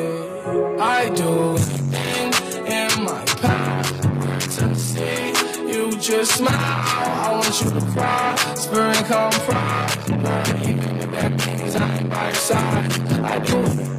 [0.80, 2.34] I do everything
[2.66, 5.30] in my power to see
[5.72, 6.56] you just smile.
[6.56, 10.10] I want you to cry, spur and come proud.
[10.68, 12.92] Even if that means I'm by side.
[13.24, 13.99] I do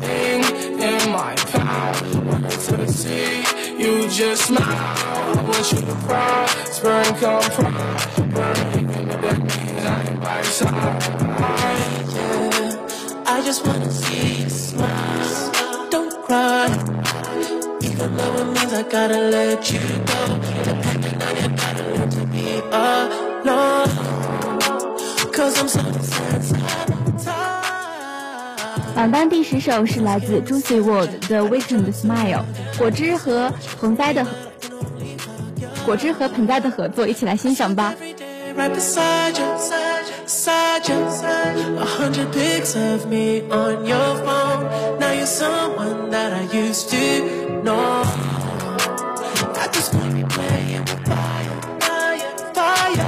[2.90, 3.42] see
[3.78, 4.60] you just smile.
[4.60, 8.76] I want you to cry, and come proud.
[8.76, 11.20] Even if that means I'm by your side.
[13.26, 15.88] I just wanna see you smile.
[15.90, 16.66] Don't cry.
[17.82, 19.80] Even though it means I gotta let you
[20.10, 20.20] go.
[20.64, 23.90] Depending on you, gotta learn to be alone.
[25.32, 27.59] Cause I'm so sensitive.
[28.99, 32.43] 榜单第十首是来自 Juicy World 的 Weekend Smile，
[32.77, 34.25] 果汁和盆栽的
[35.85, 37.93] 果汁和盆栽的合作，一起来欣赏吧。
[38.55, 39.45] right beside you,
[40.25, 40.95] beside you.
[41.77, 44.97] A hundred pics of me on your phone.
[44.99, 48.03] Now you're someone that I used to know.
[49.57, 51.51] I just wanna be playing with fire,
[51.83, 53.07] fire, fire.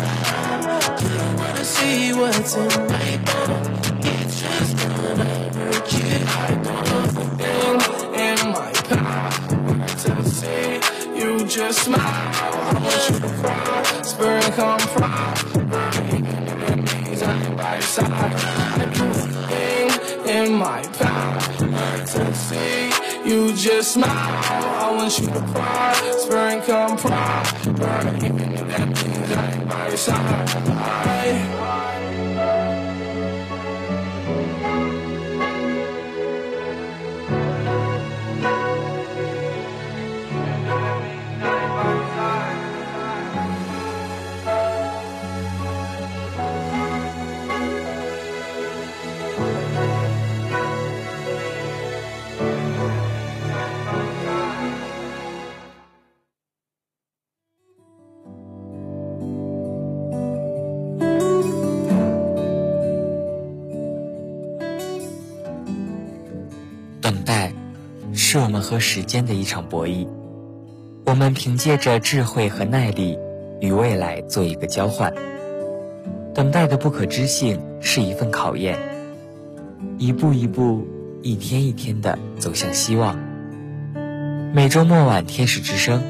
[1.02, 3.64] You don't wanna see what's in my phone.
[4.04, 5.51] It's just gonna
[5.81, 6.73] can hide the
[8.15, 9.31] in my power
[10.03, 10.81] to see
[11.19, 11.99] you just smile.
[11.99, 15.11] I want you to cry, spirit come from
[15.71, 16.13] my.
[17.65, 21.41] I do a in my power
[22.07, 22.91] to see
[23.25, 24.09] you just smile.
[24.09, 27.13] I want you to cry, spirit come from
[28.23, 30.49] enemies on my side.
[30.69, 31.92] I,
[68.33, 70.09] 是我们和时间的一场博弈。
[71.05, 73.19] 我们凭借着智慧和耐力，
[73.61, 75.13] 与未来做一个交换。
[76.35, 78.79] 等待的不可知性是一份考验，
[79.99, 80.87] 一步一步，
[81.21, 83.19] 一天一天的走向希望。
[84.55, 86.03] 每周末晚，天使之声，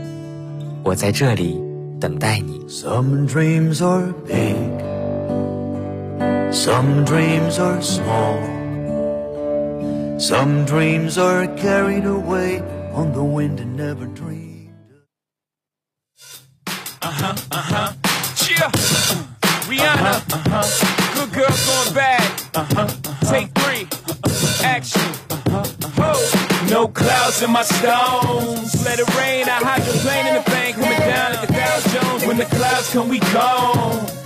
[0.84, 1.60] 我在这里
[1.98, 2.60] 等待你。
[2.68, 4.54] Some dreams are big,
[6.52, 8.61] some dreams are small.
[10.22, 12.60] Some dreams are carried away
[12.92, 14.70] on the wind and never dreamed.
[17.02, 17.92] Uh huh, uh huh.
[18.36, 18.68] Cheer.
[19.66, 20.22] Rihanna.
[20.32, 21.14] Uh huh.
[21.16, 22.42] Good girl going bad.
[22.54, 22.86] Uh huh.
[23.32, 23.88] Take three.
[24.64, 25.02] Action.
[25.28, 26.68] Uh huh.
[26.70, 28.84] No clouds in my stones.
[28.84, 29.48] Let it rain.
[29.48, 30.76] I hydroplane in the bank.
[30.76, 32.26] Coming down like the Dow Jones.
[32.26, 34.21] When the clouds come, we gone.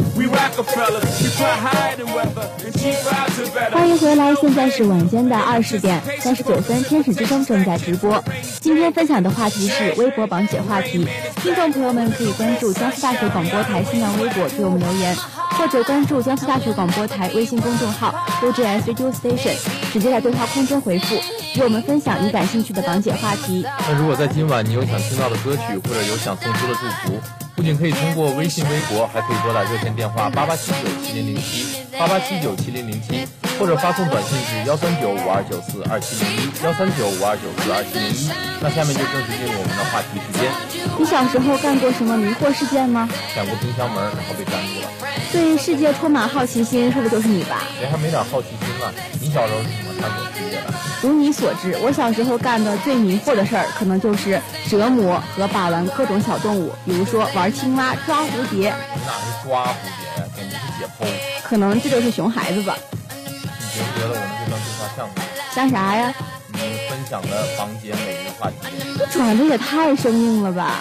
[3.73, 8.23] 欢迎回来，现在是晚间的二十点三十九分，天使之声正在直播。
[8.61, 11.07] 今天分享的话题是微博榜姐话题，
[11.37, 15.15] 听众朋友们可以关注江苏大学广播台新浪微博给我们留言，
[15.51, 19.55] 或者关注江苏大学广播台微信公众号 UJS Radio Station，
[19.93, 21.15] 直接在对话空间回复，
[21.55, 23.65] 与我们分享你感兴趣的榜姐话题。
[23.87, 33.27] 那如果在今晚你有想听到的歌曲，或者有想送出的祝福，不仅可以通过微信、微博，还可以拨打热线电话八八七九七零零七八八七九七零零七，
[33.59, 38.31] 或者发送短信至幺三九五二九四二七零一幺三九五二九四二七零一。
[38.61, 40.49] 那下面就正式进入我们的话题时间。
[40.97, 43.09] 你小时候干过什么迷惑事件吗？
[43.35, 45.16] 想过冰箱门，然后被粘住了。
[45.37, 47.61] 对世界充满好奇心，说的就是你吧？
[47.79, 48.91] 谁还没点好奇心啊？
[49.21, 50.73] 你小时候是怎么探索世界的？
[51.03, 58.75] 如你所知，我小时候干的最迷惑的事儿，可能就是折磨和把玩各种小动物，比如说玩青蛙、抓蝴蝶。
[58.95, 61.07] 你哪是抓蝴蝶呀，简直是解剖。
[61.43, 62.75] 可能这就是熊孩子吧。
[63.13, 65.23] 你觉不觉得我们这段对话像什么？
[65.55, 66.15] 像啥呀？
[66.55, 68.57] 你分享的房间每一个话题。
[68.99, 70.81] 这转的也太生硬了吧！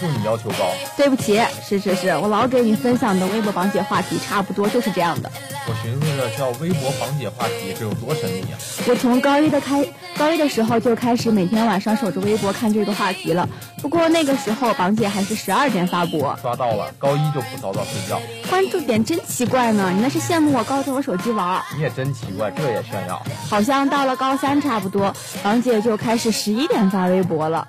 [0.00, 0.70] 就你要求高。
[0.96, 5.30] 对不起，是是是，我老给你分享的微博榜姐话题差不多就是这样的。
[5.68, 8.56] 我寻思着叫微博榜姐话题，这有多神秘啊！
[8.88, 9.86] 我从高一的开
[10.16, 13.48] 高一的时候就开始每天晚上守着微博看这个话题了。
[13.82, 16.36] 不过那个时候榜姐还是十二点发博。
[16.40, 18.20] 刷到了，高一就不早早睡觉。
[18.48, 21.62] 关注点真奇怪呢，你那是羡慕我高中有手机玩。
[21.76, 23.22] 你也真奇怪，这也炫耀。
[23.48, 27.68] 好像到了高三差不多，榜姐就开始十一点发微博了。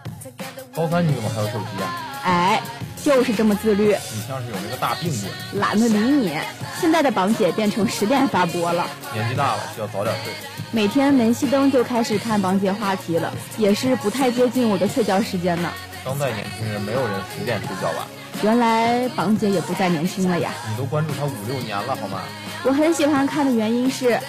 [0.73, 2.07] 高三你怎么还有手机啊？
[2.23, 2.61] 哎，
[3.03, 3.95] 就是这么自律。
[4.13, 5.29] 你像是有一个大病病。
[5.59, 6.37] 懒得理你。
[6.79, 8.87] 现在的榜姐变成十点发播了。
[9.13, 10.33] 年纪大了，需要早点睡。
[10.71, 15.69] 每天没熄灯就开始看榜姐话题了，也是不太接近我的睡觉时间呢。
[16.03, 18.07] 当代年轻人没有人十点睡觉吧？
[18.41, 20.51] 原来榜姐也不再年轻了呀。
[20.69, 22.21] 你都关注她五六年了，好吗？
[22.63, 24.19] 我很喜欢看的原因是。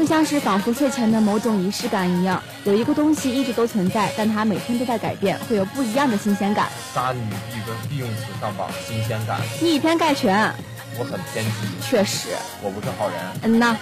[0.00, 6.70] 就像是仿佛睡前的某种仪式感一样，有一个东西一直都存在，但它每天都在改变，会有不一样的新鲜感。
[6.94, 7.20] 杀女
[7.52, 9.38] 必跟必用词上榜，新鲜感。
[9.60, 10.50] 你以偏概全。
[10.98, 11.50] 我很偏激。
[11.82, 12.28] 确实。
[12.62, 13.18] 我不是好人。
[13.42, 13.76] 嗯呐。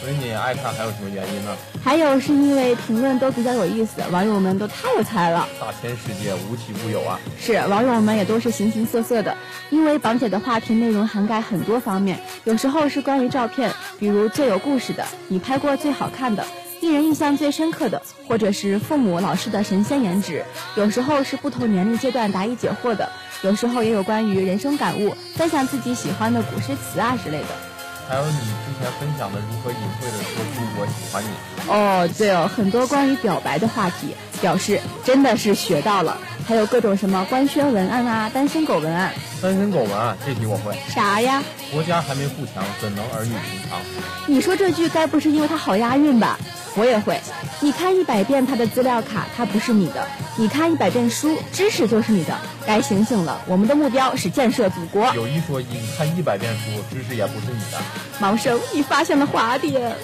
[0.00, 1.56] 所以你爱看还有什么原因呢？
[1.82, 5.46] 还有是因为评论都比较有意思，网友们都太有才了。
[5.60, 7.18] 大千世界无奇不有啊！
[7.40, 9.36] 是，网友们也都是形形色色的。
[9.70, 16.44] 因为榜姐的话题内容涵盖很多方面，有时候是关于照片，比如最有故事的，你拍过最好看的，
[16.80, 20.44] 令人印象最深刻的，或者是父母老师的神仙颜值。
[20.76, 23.10] 有时候是不同年龄阶段答疑解惑的，
[23.42, 27.73] 有时候也有关于人生感悟，分享自己喜欢的古诗词啊之类的。
[28.08, 31.28] 还有你之前分享的如何隐晦的说出我喜欢你。
[31.70, 36.18] 哦，对哦，很多关于表白的话题，表示真的是学到了。
[36.46, 39.14] 还有各种什么官宣文案啊，单身狗文案。
[39.40, 40.76] 单身狗文案这题我会。
[40.88, 41.42] 啥呀？
[41.72, 43.80] 国家还没富强，怎能儿女情长？
[44.26, 46.38] 你说这句该不是因为它好押韵吧？
[46.76, 47.20] 我也会。
[47.60, 50.02] 你看一百遍他的资料卡，他不是你的；
[50.36, 52.36] 你看一百遍书，知识就是你的。
[52.66, 55.14] 该醒醒了，我们的目标是建设祖国。
[55.14, 57.78] 有一说一，你看一百遍书，知识也不是你的。
[58.18, 59.94] 毛生，你发现了滑点。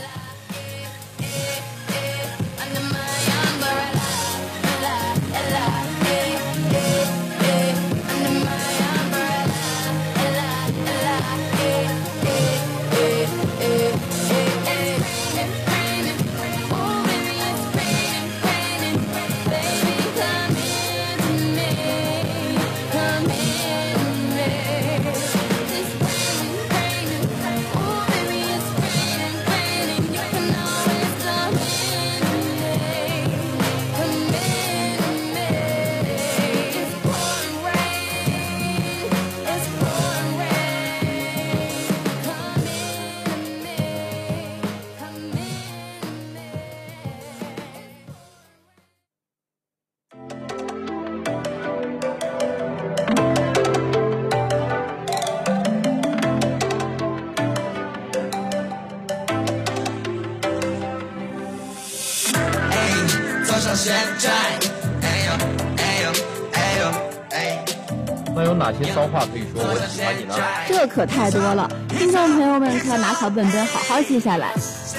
[68.71, 70.35] 哪些骚话可以说我喜欢你呢？
[70.69, 74.53] 这可太多了，听众朋友们可要拿小本本好好记下来。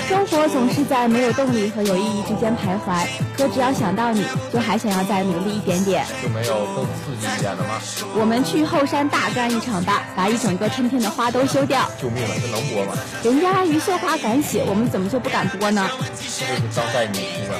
[0.09, 3.05] 生活总是在没有动力和有意义之间徘徊，
[3.37, 6.05] 可只要想到你，就还想要再努力一点点。
[6.21, 7.79] 就没有更刺激一点的吗？
[8.19, 11.89] 我们去后山大干一场吧，把一整个春天的花都修掉。
[12.01, 12.93] 救命了，这能播吗？
[13.23, 15.89] 人家余秀华敢写，我们怎么就不敢播呢？
[16.17, 16.43] 这是
[16.75, 17.51] 当代年轻人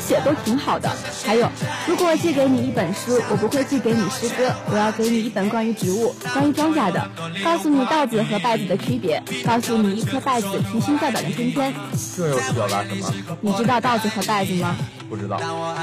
[0.00, 0.90] 写都挺好的。
[1.24, 1.48] 还有，
[1.86, 7.08] 如果借给你一本书，我不会寄给你诗歌，我要给你一本关于植物、关于庄稼的，
[7.44, 11.72] 告诉你稻子和稗子的区别，告诉你一颗稗子提心吊胆的春天。
[12.16, 13.12] 这又是表达什么？
[13.40, 14.76] 你知道稻子和稗子吗？
[15.10, 15.38] 不知道。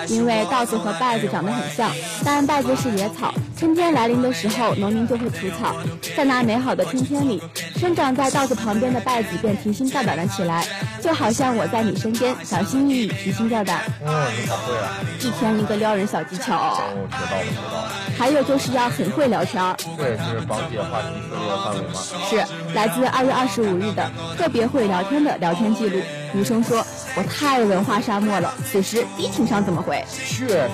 [0.08, 1.92] 因为稻子和稗子长得很像，
[2.24, 5.76] 但稗子是野草，春天来临的时候，农民就会除草，
[6.16, 7.44] 在那美好的春天里，
[7.76, 10.66] 生长在稻子旁边的稗子便提心吊胆了起来，
[11.02, 13.82] 就好像我在你身边，小心翼翼，提心吊胆。
[14.06, 14.98] 哦，你咋会啊！
[15.20, 16.56] 一天一个撩人小技巧。
[16.56, 16.78] 哦，
[17.12, 17.92] 学到了，学到了。
[18.18, 19.62] 还有就是要很会聊天。
[19.98, 21.94] 这也是榜姐话题涉猎的范围吗？
[22.30, 26.02] 是，来自二月二十五日的特别会聊天的聊天记录。
[26.34, 26.86] 女生说
[27.18, 30.06] ：“我太文化沙漠了。”此时低情商怎么回？
[30.16, 30.70] 确实。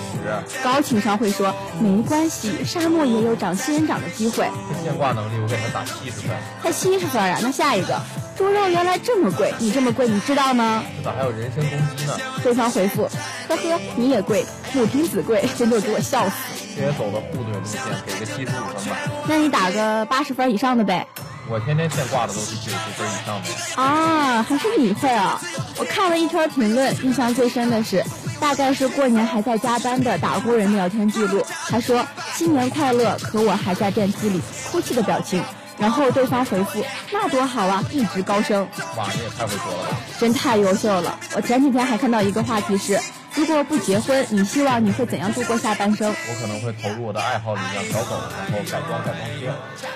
[0.64, 6.36] 高情商会说：“没关系，沙漠也有长仙人掌的机会。”这现挂能力我给他打七十分。
[6.62, 7.40] 才七十分啊！
[7.42, 8.00] 那下一个，
[8.38, 10.84] 猪肉原来这么贵，你这么贵，你知道吗？
[10.98, 12.14] 这咋还有人身攻击呢？
[12.44, 13.04] 对方回复：
[13.48, 16.36] 呵呵，你也贵，母凭子贵，真就给我笑死。
[16.76, 18.98] 这也走的护短路线，给个七十五分吧。
[19.28, 21.08] 那你打个八十分以上的呗。
[21.50, 23.82] 我天天现挂的都是九十分以上的。
[23.82, 25.40] 啊，还是你会啊！
[25.78, 28.04] 我看了一条评论，印象最深的是，
[28.40, 31.46] 大概是过年还在加班的打工人聊天记录。
[31.68, 34.42] 他说：“新年快乐，可我还在电梯里，
[34.72, 35.44] 哭泣的表情。”
[35.78, 38.66] 然后对方回复：“那多好啊，一直高升。”
[38.96, 39.98] 哇，你也太会说了吧！
[40.20, 41.20] 真太优秀了！
[41.36, 43.00] 我前几天还看到一个话题是。
[43.36, 46.08] 如果不结婚，你希望你会怎样度过下半生？
[46.08, 48.16] 我可能会投入我的爱好里养小狗，
[48.48, 49.56] 然后改装改装车。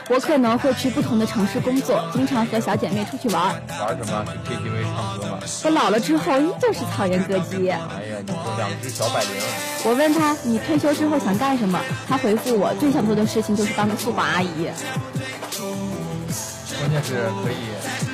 [0.09, 3.53] 我可能会去不同的城市工作，经常和小姐妹出去玩。
[3.79, 4.25] 玩什么？
[4.43, 5.39] 去 KTV 唱歌吗？
[5.65, 7.69] 我老了之后依旧是草原歌姬。
[7.69, 7.87] 哎呀，
[8.25, 9.29] 你说两只小百灵。
[9.85, 11.79] 我问他，你退休之后想干什么？
[12.07, 14.69] 他回复我，最想做的事情就是当个宿管阿姨。
[16.79, 18.06] 关键是可以。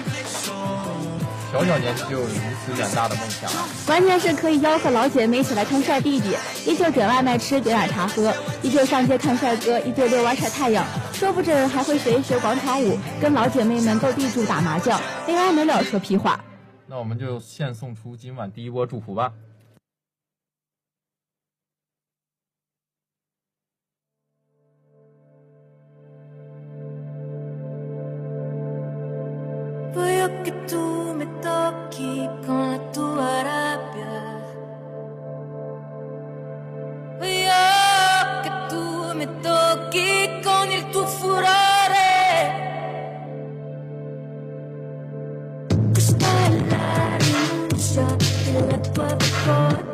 [1.53, 2.33] 小小年纪就有如
[2.65, 3.47] 此远大的梦想，
[3.85, 6.35] 关键是可以吆喝老姐妹一起来看帅弟弟，
[6.65, 8.33] 依旧点外卖吃，点奶茶喝，
[8.63, 10.83] 依旧上街看帅哥，依旧遛弯晒太阳，
[11.13, 16.43] 说不准还会学一学广场舞，跟老姐妹们斗地主打麻将，没完没了说屁话。
[16.87, 19.31] 那我们就先送出今晚第一波祝福吧。
[29.93, 34.41] Voglio che tu mi tocchi con la tua rabbia.
[37.19, 42.09] Voglio che tu mi tocchi con il tuo furore.
[45.91, 48.15] Questa è la rinuncia
[48.45, 49.92] della tua vergogna.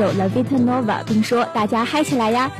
[0.00, 2.50] 首《La Vita Nova》，并说：“大家嗨起来呀！”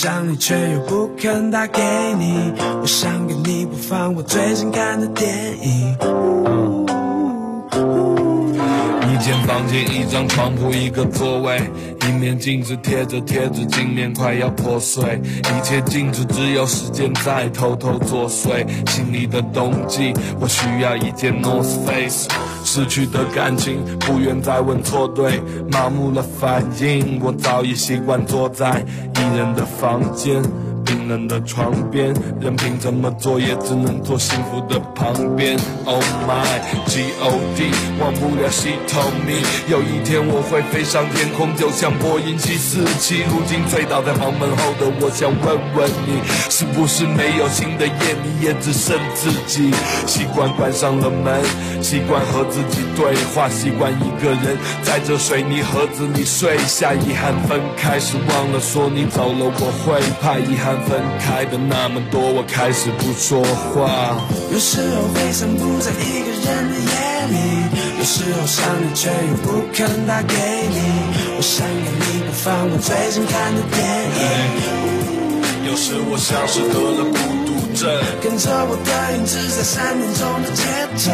[0.00, 1.82] 想你却又不肯打给
[2.16, 2.52] 你。
[2.80, 5.28] 我想给你播放我最近看的电
[5.60, 5.96] 影。
[9.10, 11.60] 一间房间，一张床铺，一个座位，
[12.06, 18.64] 一面镜子贴着贴纸，镜面快要破碎，一切静止，只有时间在偷偷作祟。
[18.88, 22.28] 心里的冬季，我需要一件 North Face。
[22.70, 25.40] 失去的感情，不愿再问错对，
[25.72, 28.84] 麻木了反应，我早已习惯坐在
[29.16, 30.42] 一人的房间。
[31.08, 35.58] 冷的床边，任凭怎么做，也只能坐幸福的旁边。
[35.86, 43.22] Oh my G O D，忘不了 She told me，有一天我会飞上天空，就像波音七四七。
[43.30, 49.72] 如今醉倒在房门后的我，想问问你，是不是没有新的夜，你也只剩自己？
[50.06, 51.40] 习惯关上了门，
[51.82, 56.92] 习惯和自己对话，习惯一个人在这水泥盒子里睡下。
[56.98, 60.76] 遗憾分开时忘了说你走了，我会怕遗憾。
[60.88, 64.16] 分开的那么多，我开始不说话。
[64.52, 66.94] 有时候会散步在一个人的夜
[67.30, 67.34] 里，
[67.98, 70.78] 有时候想你却又不肯打给你。
[71.36, 73.78] 我想给你播放我最近看的电
[74.18, 74.22] 影。
[75.68, 77.84] 有时我像是得了孤独症，
[78.22, 80.64] 跟着我的影子在三点钟的街
[80.96, 81.12] 头，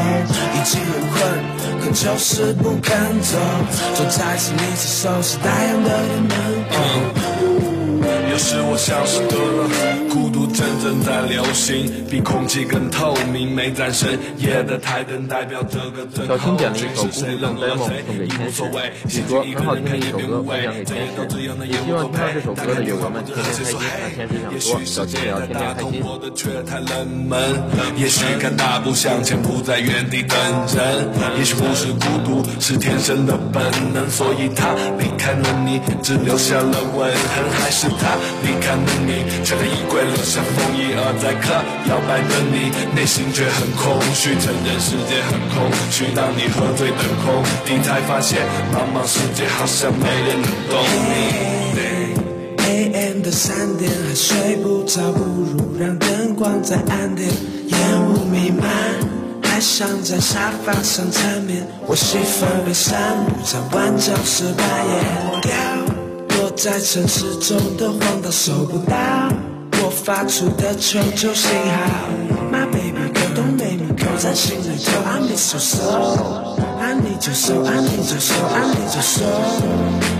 [0.55, 1.18] 已经很困，
[1.82, 3.37] 可就是不肯走。
[3.97, 6.32] 坐在是你最熟悉太阳的店门
[6.70, 6.72] 口。
[8.35, 13.53] 有时我像是得了孤独症，正在流行，比空气更透明。
[13.55, 16.85] 没在深夜的台灯代表这个等小青点了候。
[16.85, 18.63] 一首《孤独症 demo》送给天使，
[19.09, 21.37] 据说很好听的一首歌，分享给天使。
[21.67, 23.77] 也希望听到这首歌的友友们天天开心。
[24.17, 26.03] 那天使想说，小青也要天天开心。
[27.97, 30.39] 也许该大步向前，不在原地等
[30.75, 31.09] 人。
[31.39, 34.09] 也许不是孤独，是天生的本能。
[34.11, 38.17] 所以他离开了你，只留下了吻痕，还是他？
[38.43, 41.53] 离开了你，却在衣柜留下风衣，而在课
[41.88, 46.07] 摇摆的你，内心却很空虚，承认世界很空虚。
[46.14, 48.42] 当你喝醉等空地，才发现
[48.72, 50.78] 茫茫世界好像没人能懂
[51.09, 51.55] 你。
[52.66, 57.28] AM 的三点还睡不着，不如让灯光再暗点，
[57.68, 57.78] 烟
[58.09, 58.68] 雾弥漫，
[59.42, 61.66] 还想在沙发上缠绵。
[61.86, 65.53] 我喜欢被散步在弯角石扮演掉。
[66.57, 68.95] 在城市中的荒岛收不到
[69.95, 72.09] 发出的求救信号。
[72.51, 78.20] My baby girl don't make me go，在心里头 I miss you so，I need you so，I need you
[78.20, 80.14] so，I need you so。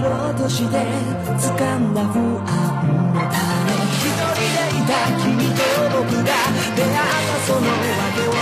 [0.00, 0.76] を握ろうとして
[1.36, 2.54] 掴んだ不安
[3.12, 3.36] の種。
[3.90, 4.92] 一人でいた
[5.22, 5.60] 君と
[5.96, 6.30] 僕が
[6.74, 8.32] 出会ったその訳を。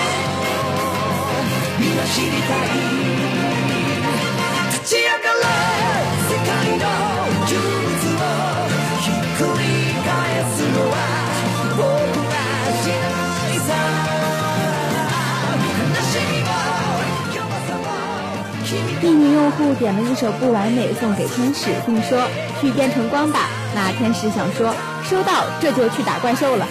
[1.80, 2.87] 今知りたい。
[19.17, 22.27] 用户点了一首《不完美》送给天使，并说
[22.61, 23.49] 去变成光吧。
[23.75, 24.73] 那天使想说
[25.03, 26.67] 收到，这就去打怪兽了。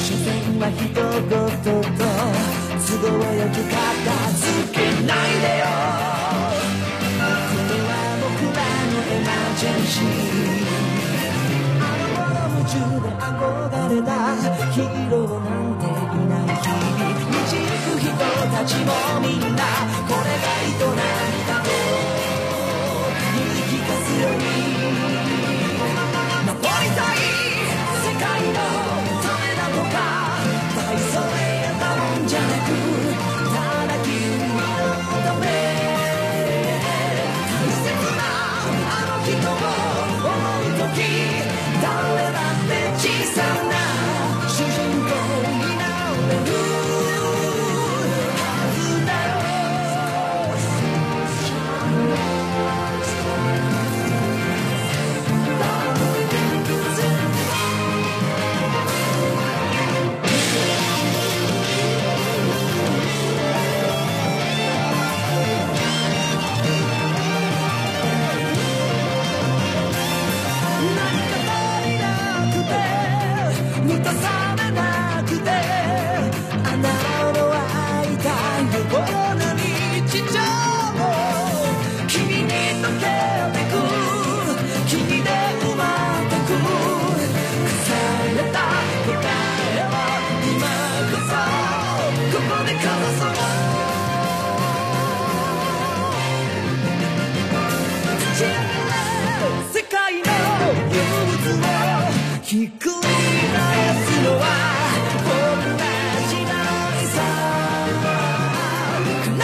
[0.00, 0.26] 所詮
[0.58, 0.94] は一言
[1.62, 1.66] と
[2.88, 3.72] 都合よく片
[4.34, 4.42] 付
[4.72, 4.76] け
[5.06, 6.01] ないでよ
[9.85, 9.99] し。
[9.99, 10.05] い
[11.79, 14.09] あの頃夢中で憧れた。
[14.71, 15.89] ヒーローなんてい
[16.27, 16.55] ない。
[16.57, 18.07] 日々道行く人
[18.51, 18.89] たちも
[19.21, 19.61] みんな
[20.07, 20.95] これが営み
[21.47, 21.65] だと
[23.33, 24.72] 言い聞かすように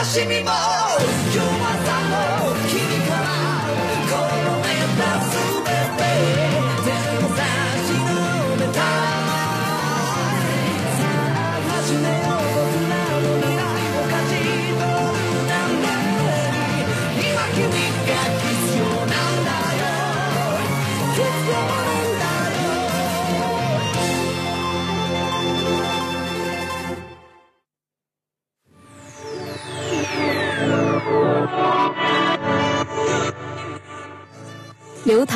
[0.10, 0.59] さ悲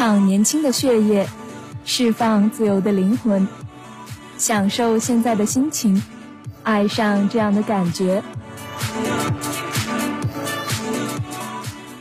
[0.04, 1.26] 淌年轻的血液，
[1.86, 3.48] 释放自由的灵魂，
[4.38, 6.04] 享受现在的心情，
[6.62, 8.22] 爱上这样的感觉。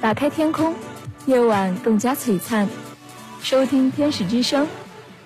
[0.00, 0.74] 打开天空，
[1.26, 2.68] 夜晚更加璀璨。
[3.40, 4.66] 收听天使之声，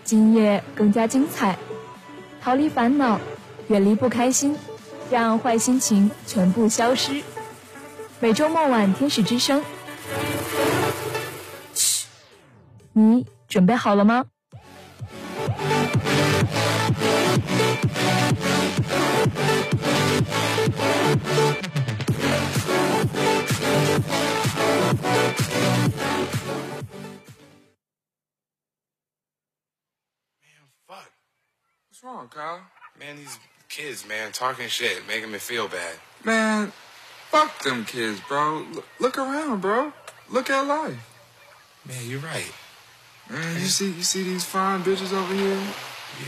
[0.05, 1.57] 今夜更加精彩。
[2.43, 3.19] 逃离烦恼，
[3.69, 4.55] 远离不开心，
[5.11, 7.23] 让坏心情全部消失。
[8.21, 9.63] 每周末晚，天使之声。
[12.96, 14.26] 你准备好了吗？
[31.88, 32.62] What's wrong, Kyle?
[33.00, 33.38] Man, these
[33.70, 36.00] kids, man, talking shit, making me feel bad.
[36.24, 36.72] Man,
[37.30, 38.66] fuck them kids, bro.
[38.74, 39.94] Look, look around, bro.
[40.28, 40.98] Look at life.
[41.86, 42.52] Man, you're right.
[43.29, 45.61] Man, you see, you see these fine bitches over here.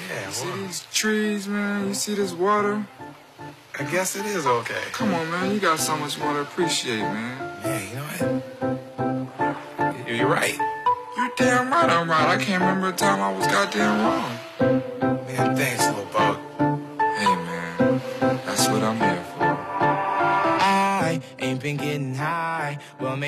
[0.09, 1.87] Yeah, You see these trees, man.
[1.89, 2.85] You see this water.
[3.79, 4.83] I guess it is okay.
[4.93, 5.53] Come on, man.
[5.55, 7.39] You got so much more to appreciate, man.
[7.65, 8.21] Yeah, you know what?
[10.09, 10.59] You're right.
[11.17, 11.89] You're damn right.
[11.89, 12.29] I'm right.
[12.29, 14.37] I can't remember a time I was goddamn wrong.
[15.27, 16.39] Man, thanks, little bug.
[16.99, 18.01] Hey, man.
[18.45, 18.99] That's what I'm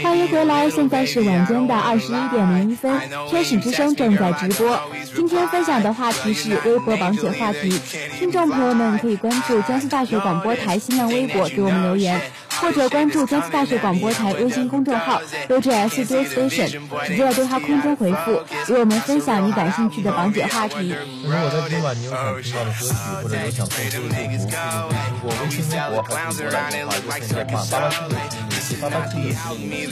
[0.03, 4.79] 欢迎回来，现在是晚间的二十一点零一分，天使之声正在直播。
[5.15, 7.71] 今天分享的话题是微博榜姐话题，
[8.19, 12.21] 听众朋友们可以关注江西大学广播台新浪微博给我们留言，
[12.61, 20.95] 或者关注江苏大学广播台微信公众号 UJS Radio Station，直接在对话空中回复，与我们分享你感兴趣的榜姐话题。
[21.25, 27.97] 如果在今晚你有想听到的歌曲，或者有想送出的祝福，可以通过微信、微博还有微博来电话热线电话八八七
[28.51, 29.91] 六七零息发到 QQ 四零零一，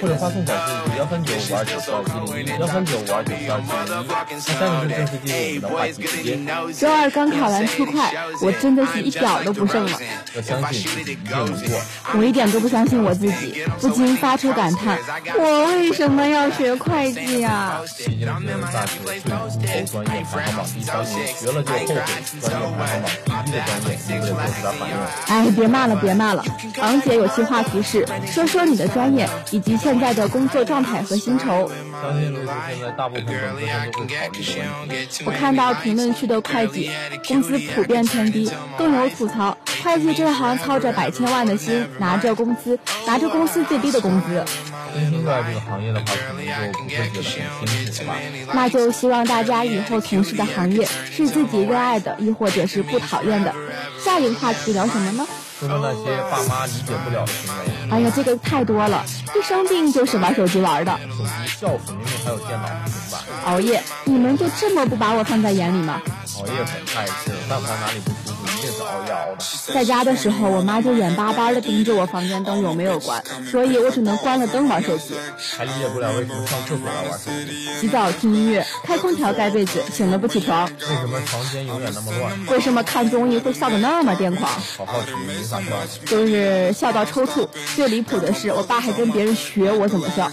[0.00, 0.74] 或者发送短信。
[0.98, 4.08] 幺三九五二九四二七零一幺三九五二九四二七零一。
[4.26, 6.46] 那下面就正式进入我们的话题时间。
[6.74, 8.12] 周二刚考完初快，
[8.42, 9.92] 我真的是一点儿都不剩了。
[10.34, 11.80] 要相信自己一定能过。
[12.18, 14.98] 我一点都不相信我自己，不禁发出感叹：
[15.38, 17.80] 我为什么要学会计呀？
[18.06, 18.26] 毕竟是
[18.72, 19.46] 大学最后
[19.86, 21.94] 专业排行榜第三名，学了就后悔。
[22.40, 23.14] 专业排行榜
[23.44, 24.92] 第一的专业，你不得做出点反应？
[25.28, 26.44] 哎，别骂了，别骂了。
[26.80, 31.70] 昂姐有期话题是说说你的专业以及现在的工作状态和薪酬。
[32.00, 35.24] 相信这是现在大部分本科生都会考虑的问题。
[35.24, 36.90] 我看到评论区的会计
[37.26, 44.44] 工资普遍偏低，更有吐槽会计这行操着百千万的心，拿着工资拿着公司最低的工资。
[44.94, 48.52] 真心热爱这个行业的话，可能就不会觉得很辛苦了吧？
[48.54, 53.54] 那就希望大家以后从事的行业是自己热爱的，亦或者是不讨厌的。
[54.02, 55.26] 下一个话题聊什么呢？
[55.58, 57.90] 说说那些爸妈理解不了的行为。
[57.90, 59.02] 哎呀，这个太多了，
[59.34, 60.92] 一生病就是玩手机玩的。
[61.16, 63.20] 手机笑死，明明还有电脑，怎么办？
[63.46, 66.02] 熬夜，你们就这么不把我放在眼里吗？
[66.38, 68.10] 熬夜很碍事，但凡哪里不
[68.66, 69.72] 舒服，一定是熬夜熬的。
[69.72, 75.14] 在家的时候，我妈就眼巴巴地盯着我房间灯有没有关，所以我只能关了灯玩手机。
[75.56, 77.80] 还理解不了为什么上厕所要玩手机？
[77.80, 80.64] 洗澡听音乐，开空调盖被子，醒了不起床。
[80.66, 82.46] 为什么房间永远那么乱？
[82.46, 84.50] 为什么看综艺会笑得那么癫狂？
[84.76, 85.66] 好好奇，没法笑。
[86.06, 87.48] 就是笑到抽搐。
[87.74, 90.30] 最离谱的是，我爸还跟别人学我怎么笑。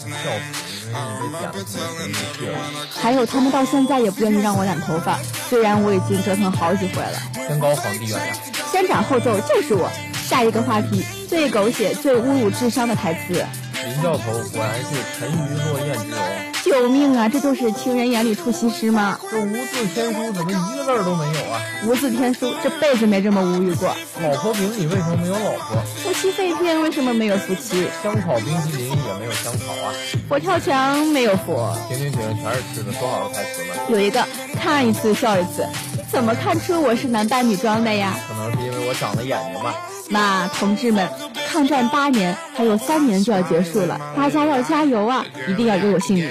[3.01, 5.17] 还有他们到现在也不愿意让我染头发，
[5.49, 7.19] 虽然我已经折腾好几回了。
[7.33, 8.33] 天高皇帝远呀！
[8.71, 9.89] 先斩后奏就是我。
[10.23, 13.45] 下一个话题，最狗血、最侮辱智商的台词。
[13.85, 16.19] 林教头果然是沉鱼落雁之容。
[16.63, 17.27] 救命啊！
[17.27, 19.19] 这就是情人眼里出西施吗？
[19.29, 21.61] 这无字天书怎么一个字儿都没有啊？
[21.85, 23.93] 无字天书，这辈子没这么无语过。
[24.21, 25.83] 老婆饼里为什么没有老婆？
[26.03, 27.89] 夫妻肺片为什么没有夫妻？
[28.01, 29.91] 香草冰淇淋也没有香草啊？
[30.29, 31.77] 佛跳墙没有佛。
[31.89, 33.73] 停停停，全是吃的，说好的台词呢？
[33.89, 34.25] 有一个
[34.57, 35.67] 看一次笑一次，
[36.13, 38.15] 怎么看出我是男扮女装的呀？
[38.27, 39.73] 可能是因为我长了眼睛吧。
[40.09, 41.09] 那同志们，
[41.49, 45.25] 抗战八年，还有三年就要结束了，大家要加油啊！
[45.47, 46.29] 一定要给我姓名。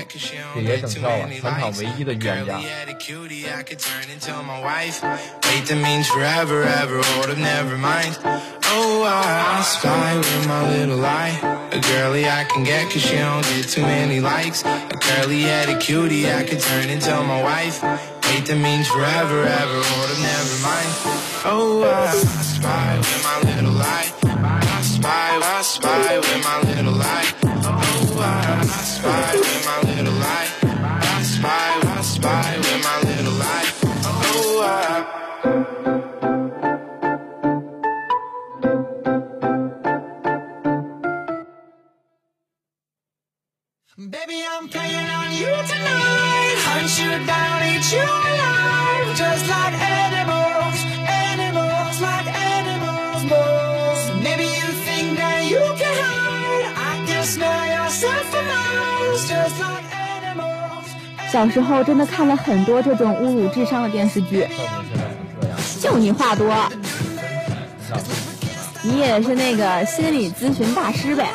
[0.54, 2.60] 姐姐等跳了，全场唯一的预言家。
[8.74, 11.32] Oh, I, I spy with my little eye.
[11.72, 14.64] A girly I can get cause she don't get too many likes.
[14.64, 17.82] A curly headed cutie I could turn into my wife.
[18.24, 20.92] Wait, that means forever, ever, or to never mind.
[21.44, 24.10] Oh, I, I spy with my little eye.
[24.24, 27.26] I spy, I spy with my little eye.
[27.44, 30.48] Oh, I, I spy with my little eye.
[30.62, 33.68] I spy, I spy with my little eye.
[34.04, 35.22] Oh, I.
[43.98, 46.31] Baby, I'm playing on you tonight.
[46.72, 49.14] Hunt you down, eat you alive.
[49.14, 53.20] Just like animals, animals, like animals.
[54.24, 56.72] Maybe you think that you can hide.
[56.74, 59.28] I can smell yourself for miles.
[59.28, 60.86] Just like animals.
[61.30, 64.48] 小时候真的看了很多这种侮辱智商的电视剧，
[65.78, 66.54] 就你话多，
[68.82, 71.28] 你也是那个心理咨询大师呗。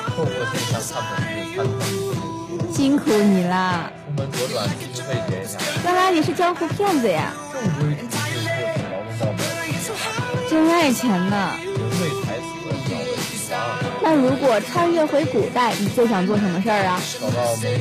[2.74, 3.92] 辛苦你啦！
[4.18, 5.60] 出门左转，记费结一下。
[5.84, 7.32] 原来你是江湖骗子呀！
[7.54, 9.46] 正规主义获取劳动报
[9.86, 11.52] 酬，真爱钱呢！
[11.64, 12.48] 人为财死，
[12.90, 13.62] 鸟为食亡。
[14.02, 17.00] 那如果穿越回古代，你最想做什么事儿啊？
[17.22, 17.78] 找到蒙旭姐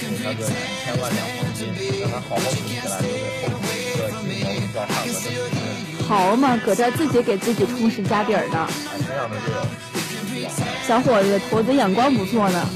[0.00, 0.52] 给他个几
[0.84, 5.54] 千万两黄金，让他好好存起来，留给后面一个金毛叫汉子的子
[6.00, 6.08] 孙。
[6.08, 8.66] 好嘛，搁这自己给自己充实家底儿呢。
[8.68, 9.58] 哎，这样的就有。
[10.88, 12.68] 小伙子，驼子眼光不错呢。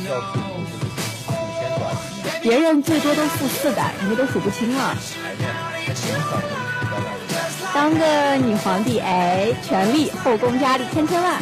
[2.42, 4.96] 别人最多都负四代，你都数不清了。
[7.72, 11.40] 当个女皇帝，哎，权力后宫佳丽千千万。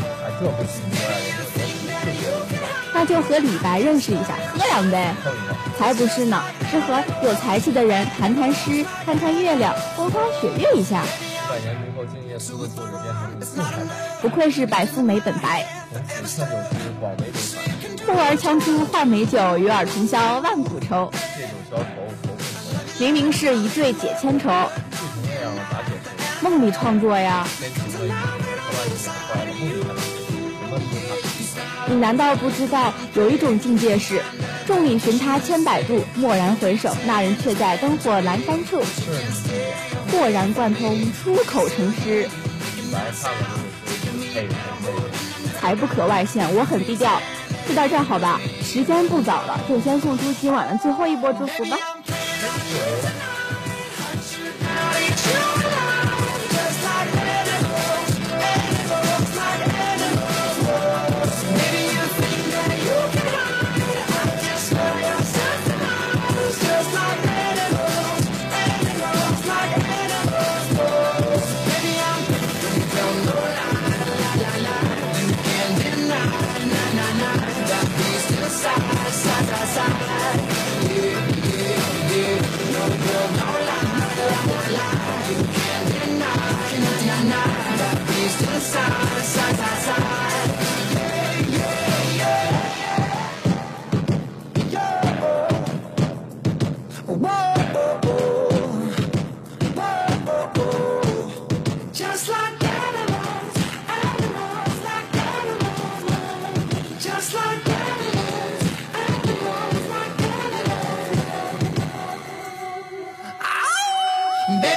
[2.93, 5.03] 那就和李白认识一下，喝两杯。
[5.79, 11.03] 才不是呢，是和有才气的人谈谈诗，看看月亮，风花雪月一下。
[11.51, 13.73] 百年之后，静夜思的作者变成了四海
[14.23, 15.67] 不愧是百富美本白。
[15.93, 17.35] 从此劝酒诗，广为流
[18.07, 18.07] 传。
[18.07, 21.11] 呼儿将出换美酒，与尔同销万古愁。
[21.37, 21.83] 借酒消愁，
[22.23, 22.45] 愁更愁。
[23.01, 24.49] 明明是一醉解千愁。
[24.49, 26.49] 不成那样了，咋解愁？
[26.49, 27.45] 梦里创作呀。
[27.59, 28.23] 天晴了，雨停了，
[28.71, 31.30] 万一坏了，梦里还能解什么不怕？
[31.91, 34.23] 你难道不知道有一种境界是，
[34.65, 38.81] 众里寻他千百度，蓦然回首，那人却在灯火阑珊处。
[40.09, 42.29] 豁然贯通，出口成诗。
[45.61, 47.21] 才不可外显，我很低调。
[47.69, 51.77] 就到这儿好吧，时间不早了，就先送出今晚的最后一波祝福吧。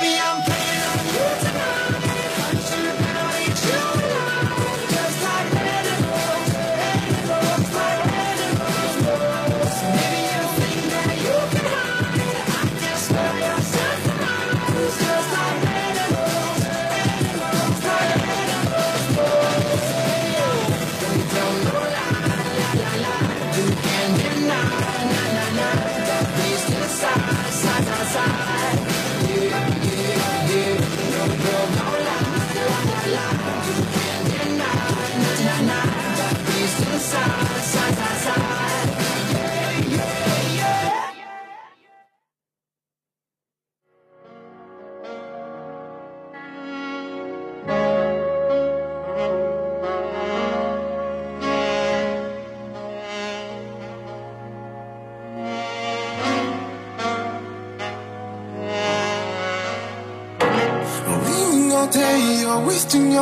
[0.03, 0.52] Baby, I'm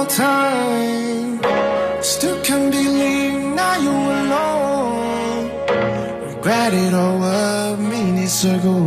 [0.02, 1.40] your time.
[2.02, 5.50] Still can't believe now you're alone.
[6.28, 8.81] Regret it all what minutes ago.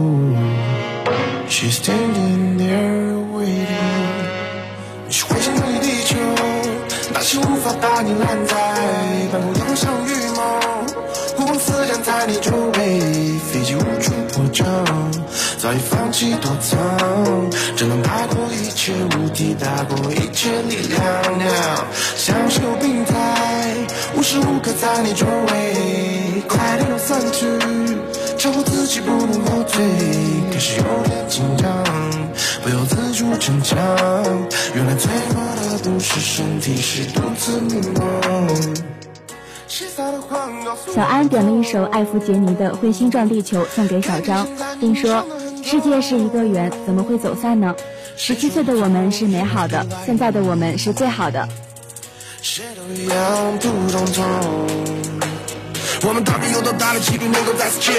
[18.84, 21.00] 却无敌，大过一切力量
[21.38, 21.84] ，now
[22.16, 23.74] 享受病态，
[24.14, 27.46] 无时无刻在你周围，快点散去，
[28.36, 29.82] 照顾自己不能后退，
[30.52, 31.72] 可是有点紧张，
[32.62, 33.78] 不由自主逞强，
[34.74, 38.74] 原来脆弱的不是身体，是独自迷茫。
[39.66, 44.46] 谁撒的谎告诉我小安点了一首艾弗杰尼的《彗星撞地球》送给小张，
[44.78, 45.24] 并说
[45.64, 47.74] ：“世界是一个圆，怎么会走散呢？
[48.16, 51.48] 十七岁的我们是美好的，现在的我们是最好的。
[52.40, 53.58] 谁都一样。
[56.06, 57.94] 我们到底有多大的几率能够再次见？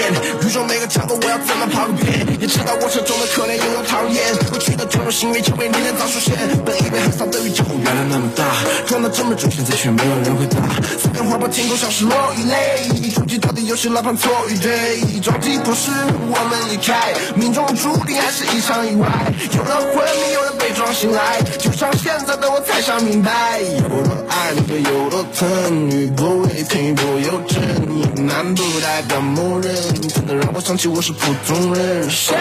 [0.46, 2.24] 宇宙每个角落，我要怎么跑个遍？
[2.40, 6.38] 也知道我手中的可怜又有讨厌，过去的种种行为成为你的早出现。
[6.64, 8.44] 本以为很少的宇宙原来那么大，
[8.86, 10.62] 撞得这么准，现在却没有人回答。
[10.96, 13.10] 随便划破天空，像是落雨泪。
[13.10, 15.02] 出击到底又是哪盘错与对？
[15.20, 15.90] 着急迫使
[16.30, 19.08] 我们离开，命中注定还是一场意外。
[19.50, 27.58] 有人昏迷，有人被撞醒来，就像现在的我才想明白，有多爱你会有多疼，雨不会停，不有正
[27.96, 29.74] 义，难不代表默认，
[30.08, 32.10] 真的让我想起我是普通人。
[32.10, 32.36] 谁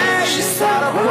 [0.57, 1.01] 撒的谎？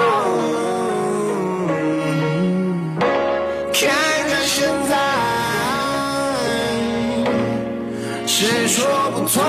[3.73, 3.89] 看
[4.29, 4.97] 看现在，
[8.27, 9.43] 谁说不痛？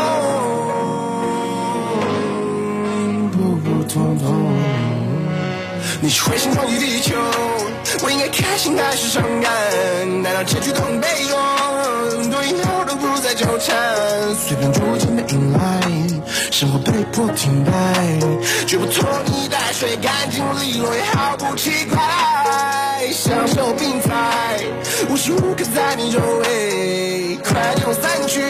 [3.32, 4.26] 普普通通。
[6.02, 7.16] 你是彗星撞击地球，
[8.04, 9.52] 我应该开心还是伤感？
[10.22, 11.65] 难道结局都很悲观？
[13.36, 13.76] 纠缠，
[14.36, 15.60] 随便逐渐的迎来，
[16.52, 17.72] 生活被迫停摆，
[18.66, 22.00] 绝不拖泥带水，干净利落也毫不奇怪。
[23.12, 24.64] 享受病态，
[25.10, 28.42] 无时无刻在你周围，快点散去，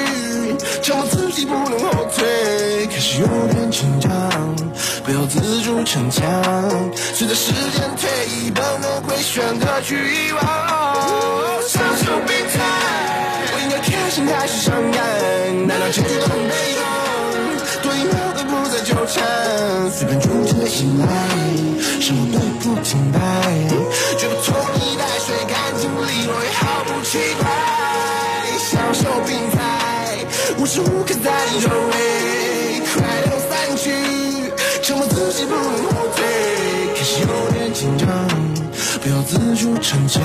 [0.84, 4.12] 强迫自己不能后退，开始有点紧张，
[5.04, 6.24] 不由自主逞强。
[7.14, 10.85] 随着时间推移，本能会选择去遗忘，
[14.16, 15.68] 心开心还是伤感？
[15.68, 16.84] 难道结局都很悲观？
[17.84, 21.06] 多一秒都不再纠缠，随便逐渐的醒来，
[22.00, 23.20] 生活被迫停摆，
[24.18, 27.46] 绝不拖泥带水，干净利落也毫不奇怪。
[28.58, 29.60] 享受病态，
[30.60, 33.92] 无时无刻在你周围，快乐散去，
[34.82, 36.24] 沉默自己不能后退，
[36.96, 38.08] 开始有点紧张，
[39.00, 40.22] 不要自主逞强，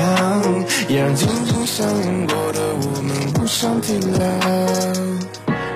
[0.89, 4.19] 也让紧紧相拥过的我们互相体谅。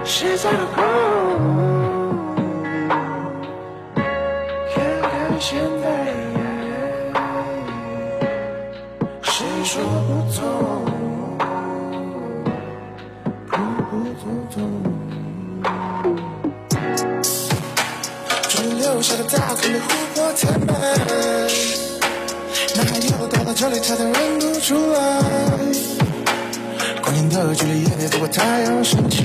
[0.04, 0.80] 谁在乎？
[4.74, 5.86] 看看现在，
[9.22, 10.42] 谁说不痛？
[13.50, 13.52] 普
[13.90, 14.54] 普通通。
[18.48, 19.82] 终于留下了大坑的琥
[20.14, 21.83] 珀天门，哪有到了
[23.56, 25.22] 这里差点认不出来？
[27.00, 29.22] 关键的距离也得走过太阳升起。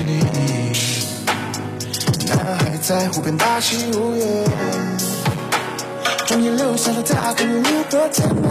[2.28, 4.44] 男孩在湖边大起无言，
[6.26, 8.44] 终于留下了大坑的琥珀天门，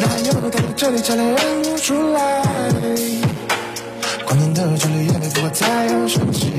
[0.00, 2.42] 哪有到了这里差点认不出来？
[4.26, 6.50] 关键的距离也得走过太阳升起。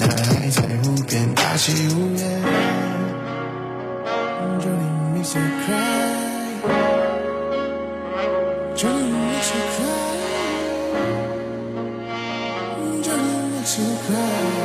[0.00, 2.87] 男孩在湖边大起无言。
[5.28, 6.72] Johnny makes me cry.
[8.74, 10.08] Johnny makes me cry.
[13.02, 14.57] Johnny makes me cry.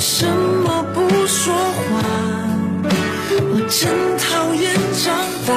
[0.00, 2.00] 为什么不说话？
[3.36, 5.14] 我真讨厌长
[5.46, 5.52] 大，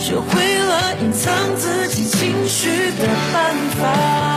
[0.00, 4.35] 学会了隐藏自己情绪的办法。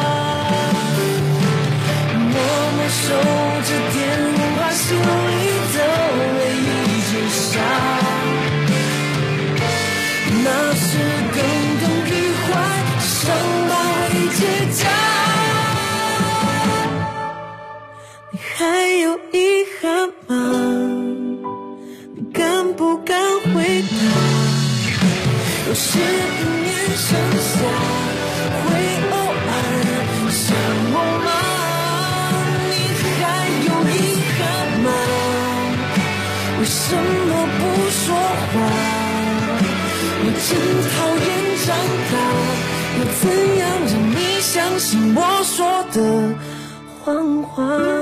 [45.99, 46.35] 的
[47.03, 47.98] 谎话。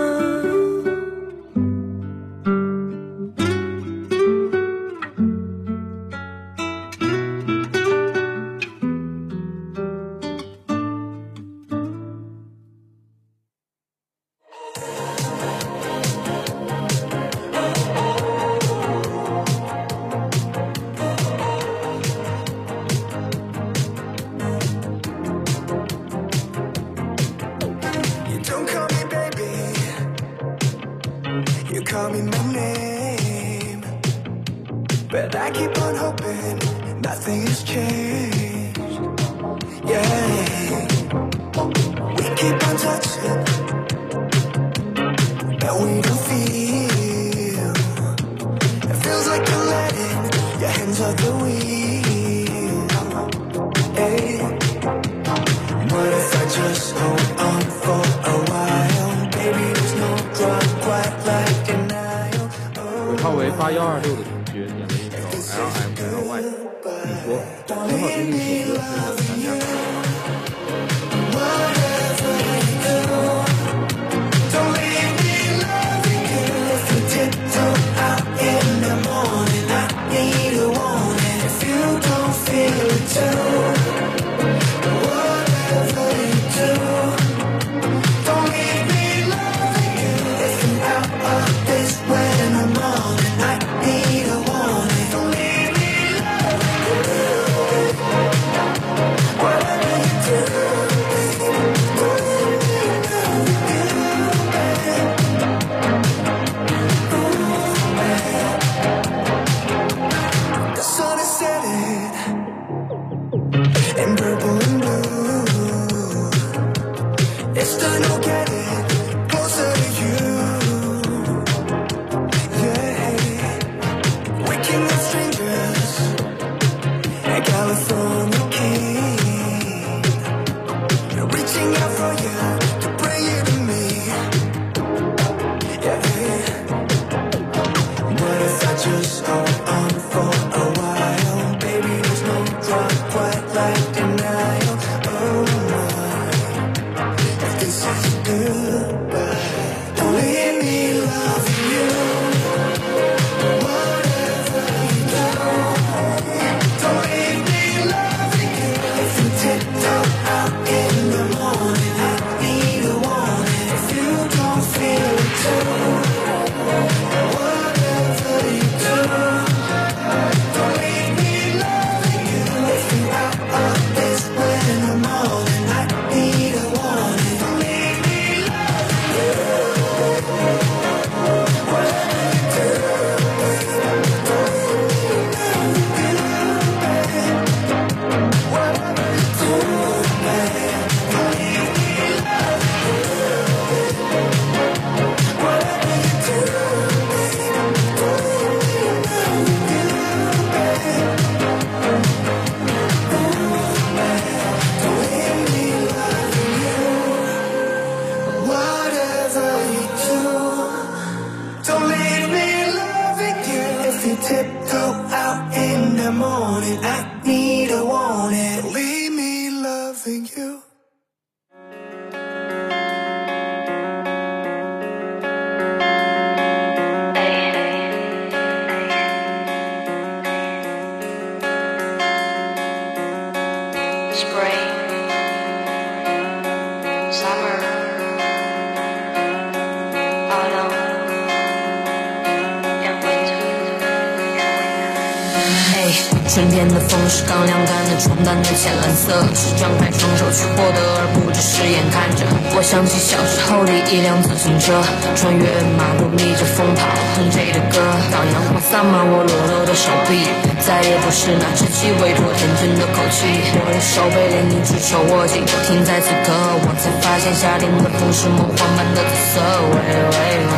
[248.28, 252.28] 单的浅蓝色，是张开双手去获得，而不只是眼看着。
[252.52, 254.84] 我想起小时候的一辆自行车，
[255.16, 255.48] 穿越
[255.80, 256.84] 马路，逆着风跑，
[257.16, 257.80] 哼着的歌，
[258.12, 260.28] 当阳光洒满我裸露的手臂，
[260.60, 263.32] 再也不是那稚气未脱天真的口气。
[263.64, 269.40] 我的手被连你只手握紧，停在此刻，我才发现夏天的风是梦幻般的紫色。
[269.72, 270.20] 喂喂
[270.52, 270.54] 喂。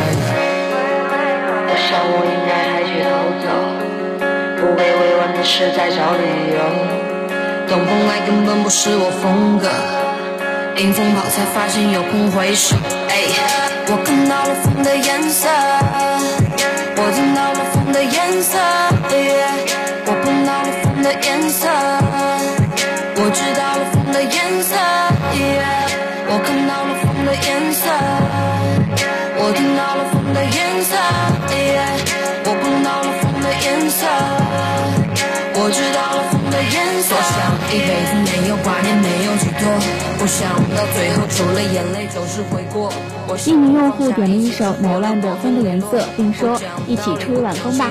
[1.86, 3.14] 想我应该还去走
[3.46, 3.46] 走，
[4.58, 7.09] 不被委婉的事再找理由。
[7.70, 9.68] 兜风来根本不是我风格。
[10.76, 12.74] 迎风跑才发现有空回首，
[13.08, 13.14] 哎，
[13.86, 15.48] 我看到了风的颜色，
[40.30, 42.92] 想到最后除了眼泪就是悔过。
[43.26, 47.90] 我一名用户点了一首乃万的《风的颜色》，并说：“一起吹一晚风吧。”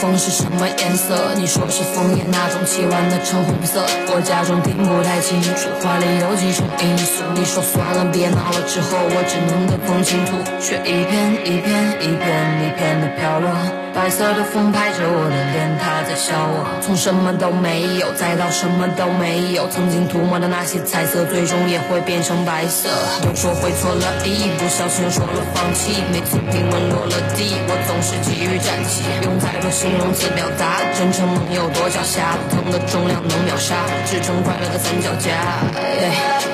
[0.00, 1.34] 风是什么颜色？
[1.36, 3.84] 你说是枫叶那种凄婉的橙红色。
[4.08, 7.22] 我假装听不太清楚，话里有几种因素。
[7.34, 13.52] 你说算了，别闹了，之后我只能跟风倾吐，却一片一片一片一片的飘落。
[13.94, 16.64] 白色的风拍着我的脸，它在笑我。
[16.80, 22.88] 从什么都没有，再到什么都没有，曾经涂抹的那些彩色，最终也会变成白色。
[23.26, 26.02] 又说会错了意，不小心说了放弃。
[26.12, 32.38] 每次平稳落了地，我总是急于站起，用太多形容词表达，真诚能有多狡黠？
[32.48, 33.74] 疼的重量能秒杀，
[34.06, 35.30] 支撑快乐的三脚架。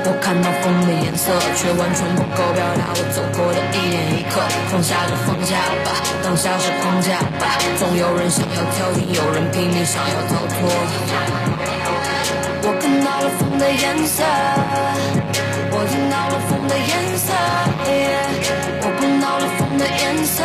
[0.08, 4.40] 我看到风的颜色，却完全不够表达我走过的一点一刻。
[4.70, 5.90] 放下就放下吧，
[6.22, 7.58] 当下是框架吧。
[7.78, 10.56] 总有人想要跳进，有人拼命想要逃脱。
[12.62, 14.24] 我看到了风的颜色，
[15.72, 17.32] 我听到了风的颜色，
[18.82, 20.42] 我碰到了风的颜色，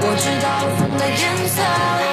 [0.00, 2.05] 我知道了风的颜色。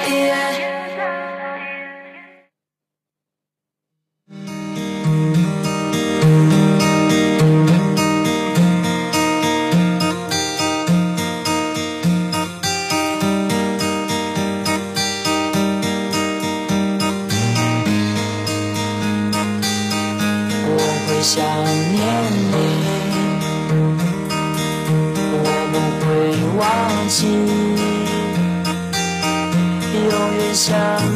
[29.93, 30.73] 永远想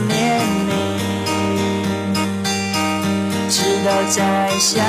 [0.09, 0.71] 念你，
[3.49, 4.83] 直到再相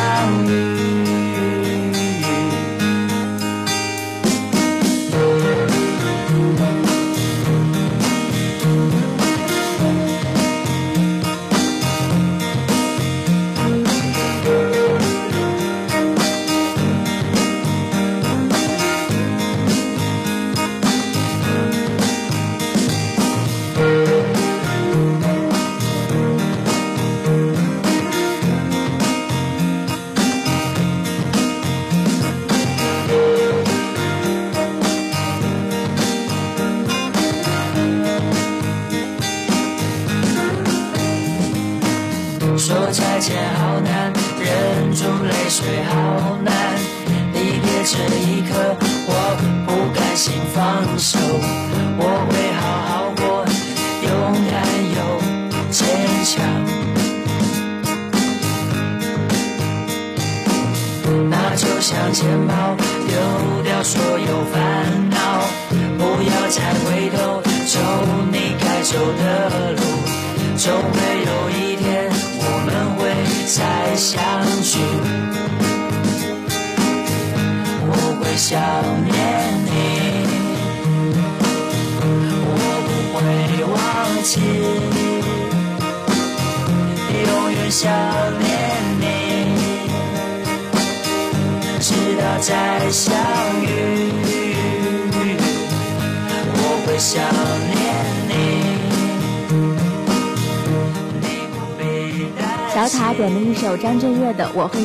[0.46, 1.27] 遇。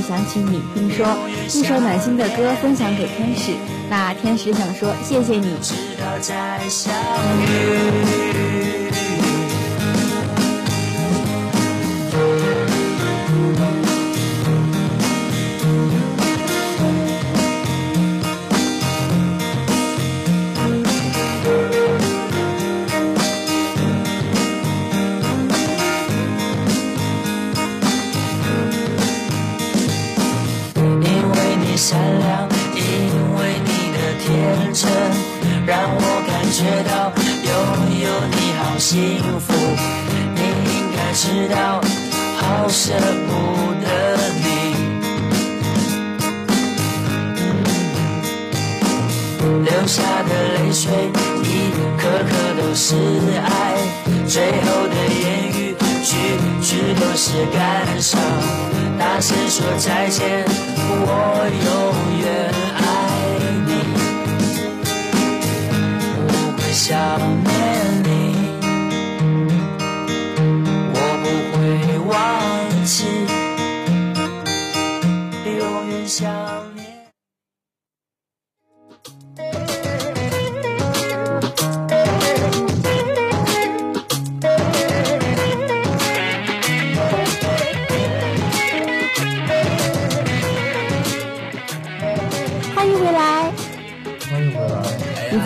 [0.03, 1.07] 想起你》，并说
[1.53, 3.53] 一首暖心的歌分享给天使。
[3.89, 5.57] 那天使想说谢谢你。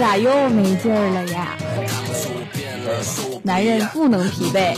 [0.07, 1.57] 咋又没劲儿了呀？
[3.43, 4.73] 男人不能疲惫。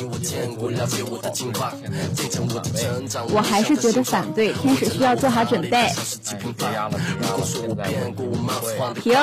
[3.31, 5.87] 我还是觉得反对，天使需要做好准备。
[9.03, 9.15] 别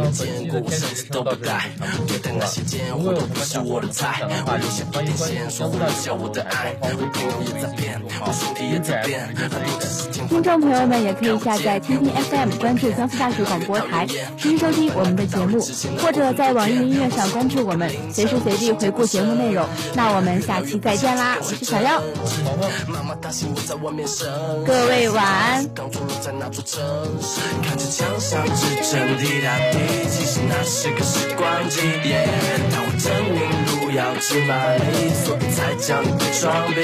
[0.00, 0.40] 压了，别压了，现在我停。
[0.40, 2.90] 那本期的天使之声到这里差不多结束了。
[2.90, 8.88] 如果有什么想说的分享的话，也欢迎关注江苏大学广播台官方微博和微信公众号 DJ
[10.28, 14.06] 听众朋友们也可以下载蜻蜓 FM，关注江苏大学广播台，
[14.36, 15.60] 实时收听我们的节目，
[15.98, 19.66] 或者在网易音乐上关注我们，随时随地回顾节目内容。
[19.94, 21.36] 那我们下期再见啦！
[21.40, 22.00] 我是小妖，
[24.66, 25.68] 各位晚安。
[30.08, 31.80] 其实那是个时光机
[32.70, 36.80] 当我证明路遥知马力所以才叫你别装逼。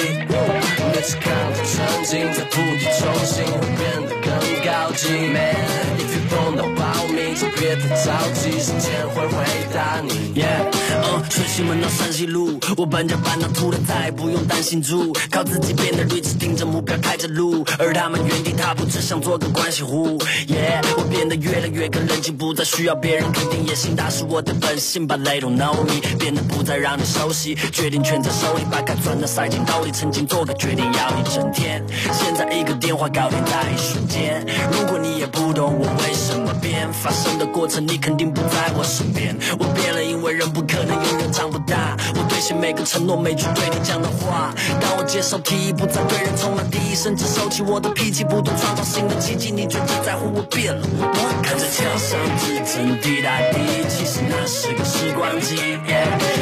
[0.93, 4.31] 每次看到曾经在釜底抽薪会变得更
[4.65, 5.09] 高级。
[5.33, 5.55] Man
[5.99, 10.35] if you don't know about me 就别太着急时间会回答你。
[10.35, 10.76] Yeah
[11.07, 20.19] Yeah，嗯，顺西门到山西路，我搬家搬到土了，再也不用担心住，靠自己变得 rich，盯着目标开着路，而他们原地踏步，只想做个关系户。
[20.49, 34.45] Yeah，我变得越来越更冷静，不再需要别人肯定，野心大是我的本性，But they don't know me，变得不再让你熟悉，决定权在手里，把该钻的塞进兜里，曾经做个决定要一整天，现在一个电话搞定在一瞬间。
[34.73, 39.37] 如果你也不懂我为什么变，发生的过程你肯定不在我身边。
[39.59, 41.97] 我变了，因为人不可能永远长不大。
[42.15, 44.55] 我兑现每个承诺，每句对你讲的话。
[44.81, 49.51] 当我接受提议，不再对人充满敌意，甚至收起我的脾气，不断创造新的奇迹。
[49.51, 53.59] 你却只在乎我变了，我看着墙上指针滴答滴，
[53.89, 55.57] 其实那是个时光机。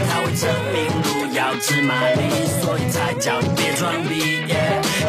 [0.08, 2.22] 它会证明路遥知马力，
[2.60, 4.42] 所以才叫你别装逼。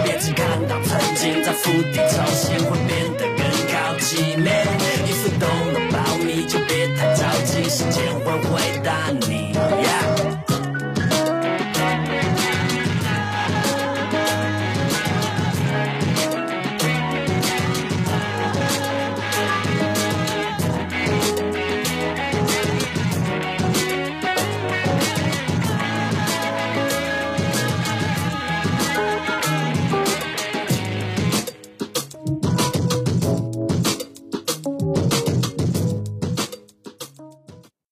[0.04, 4.36] 别只看到曾经在釜底抽薪，会变得更高级。
[4.38, 4.68] man
[5.08, 6.05] you say don't know 吧。
[6.36, 10.15] 你就别太着急时间会回答你 yeah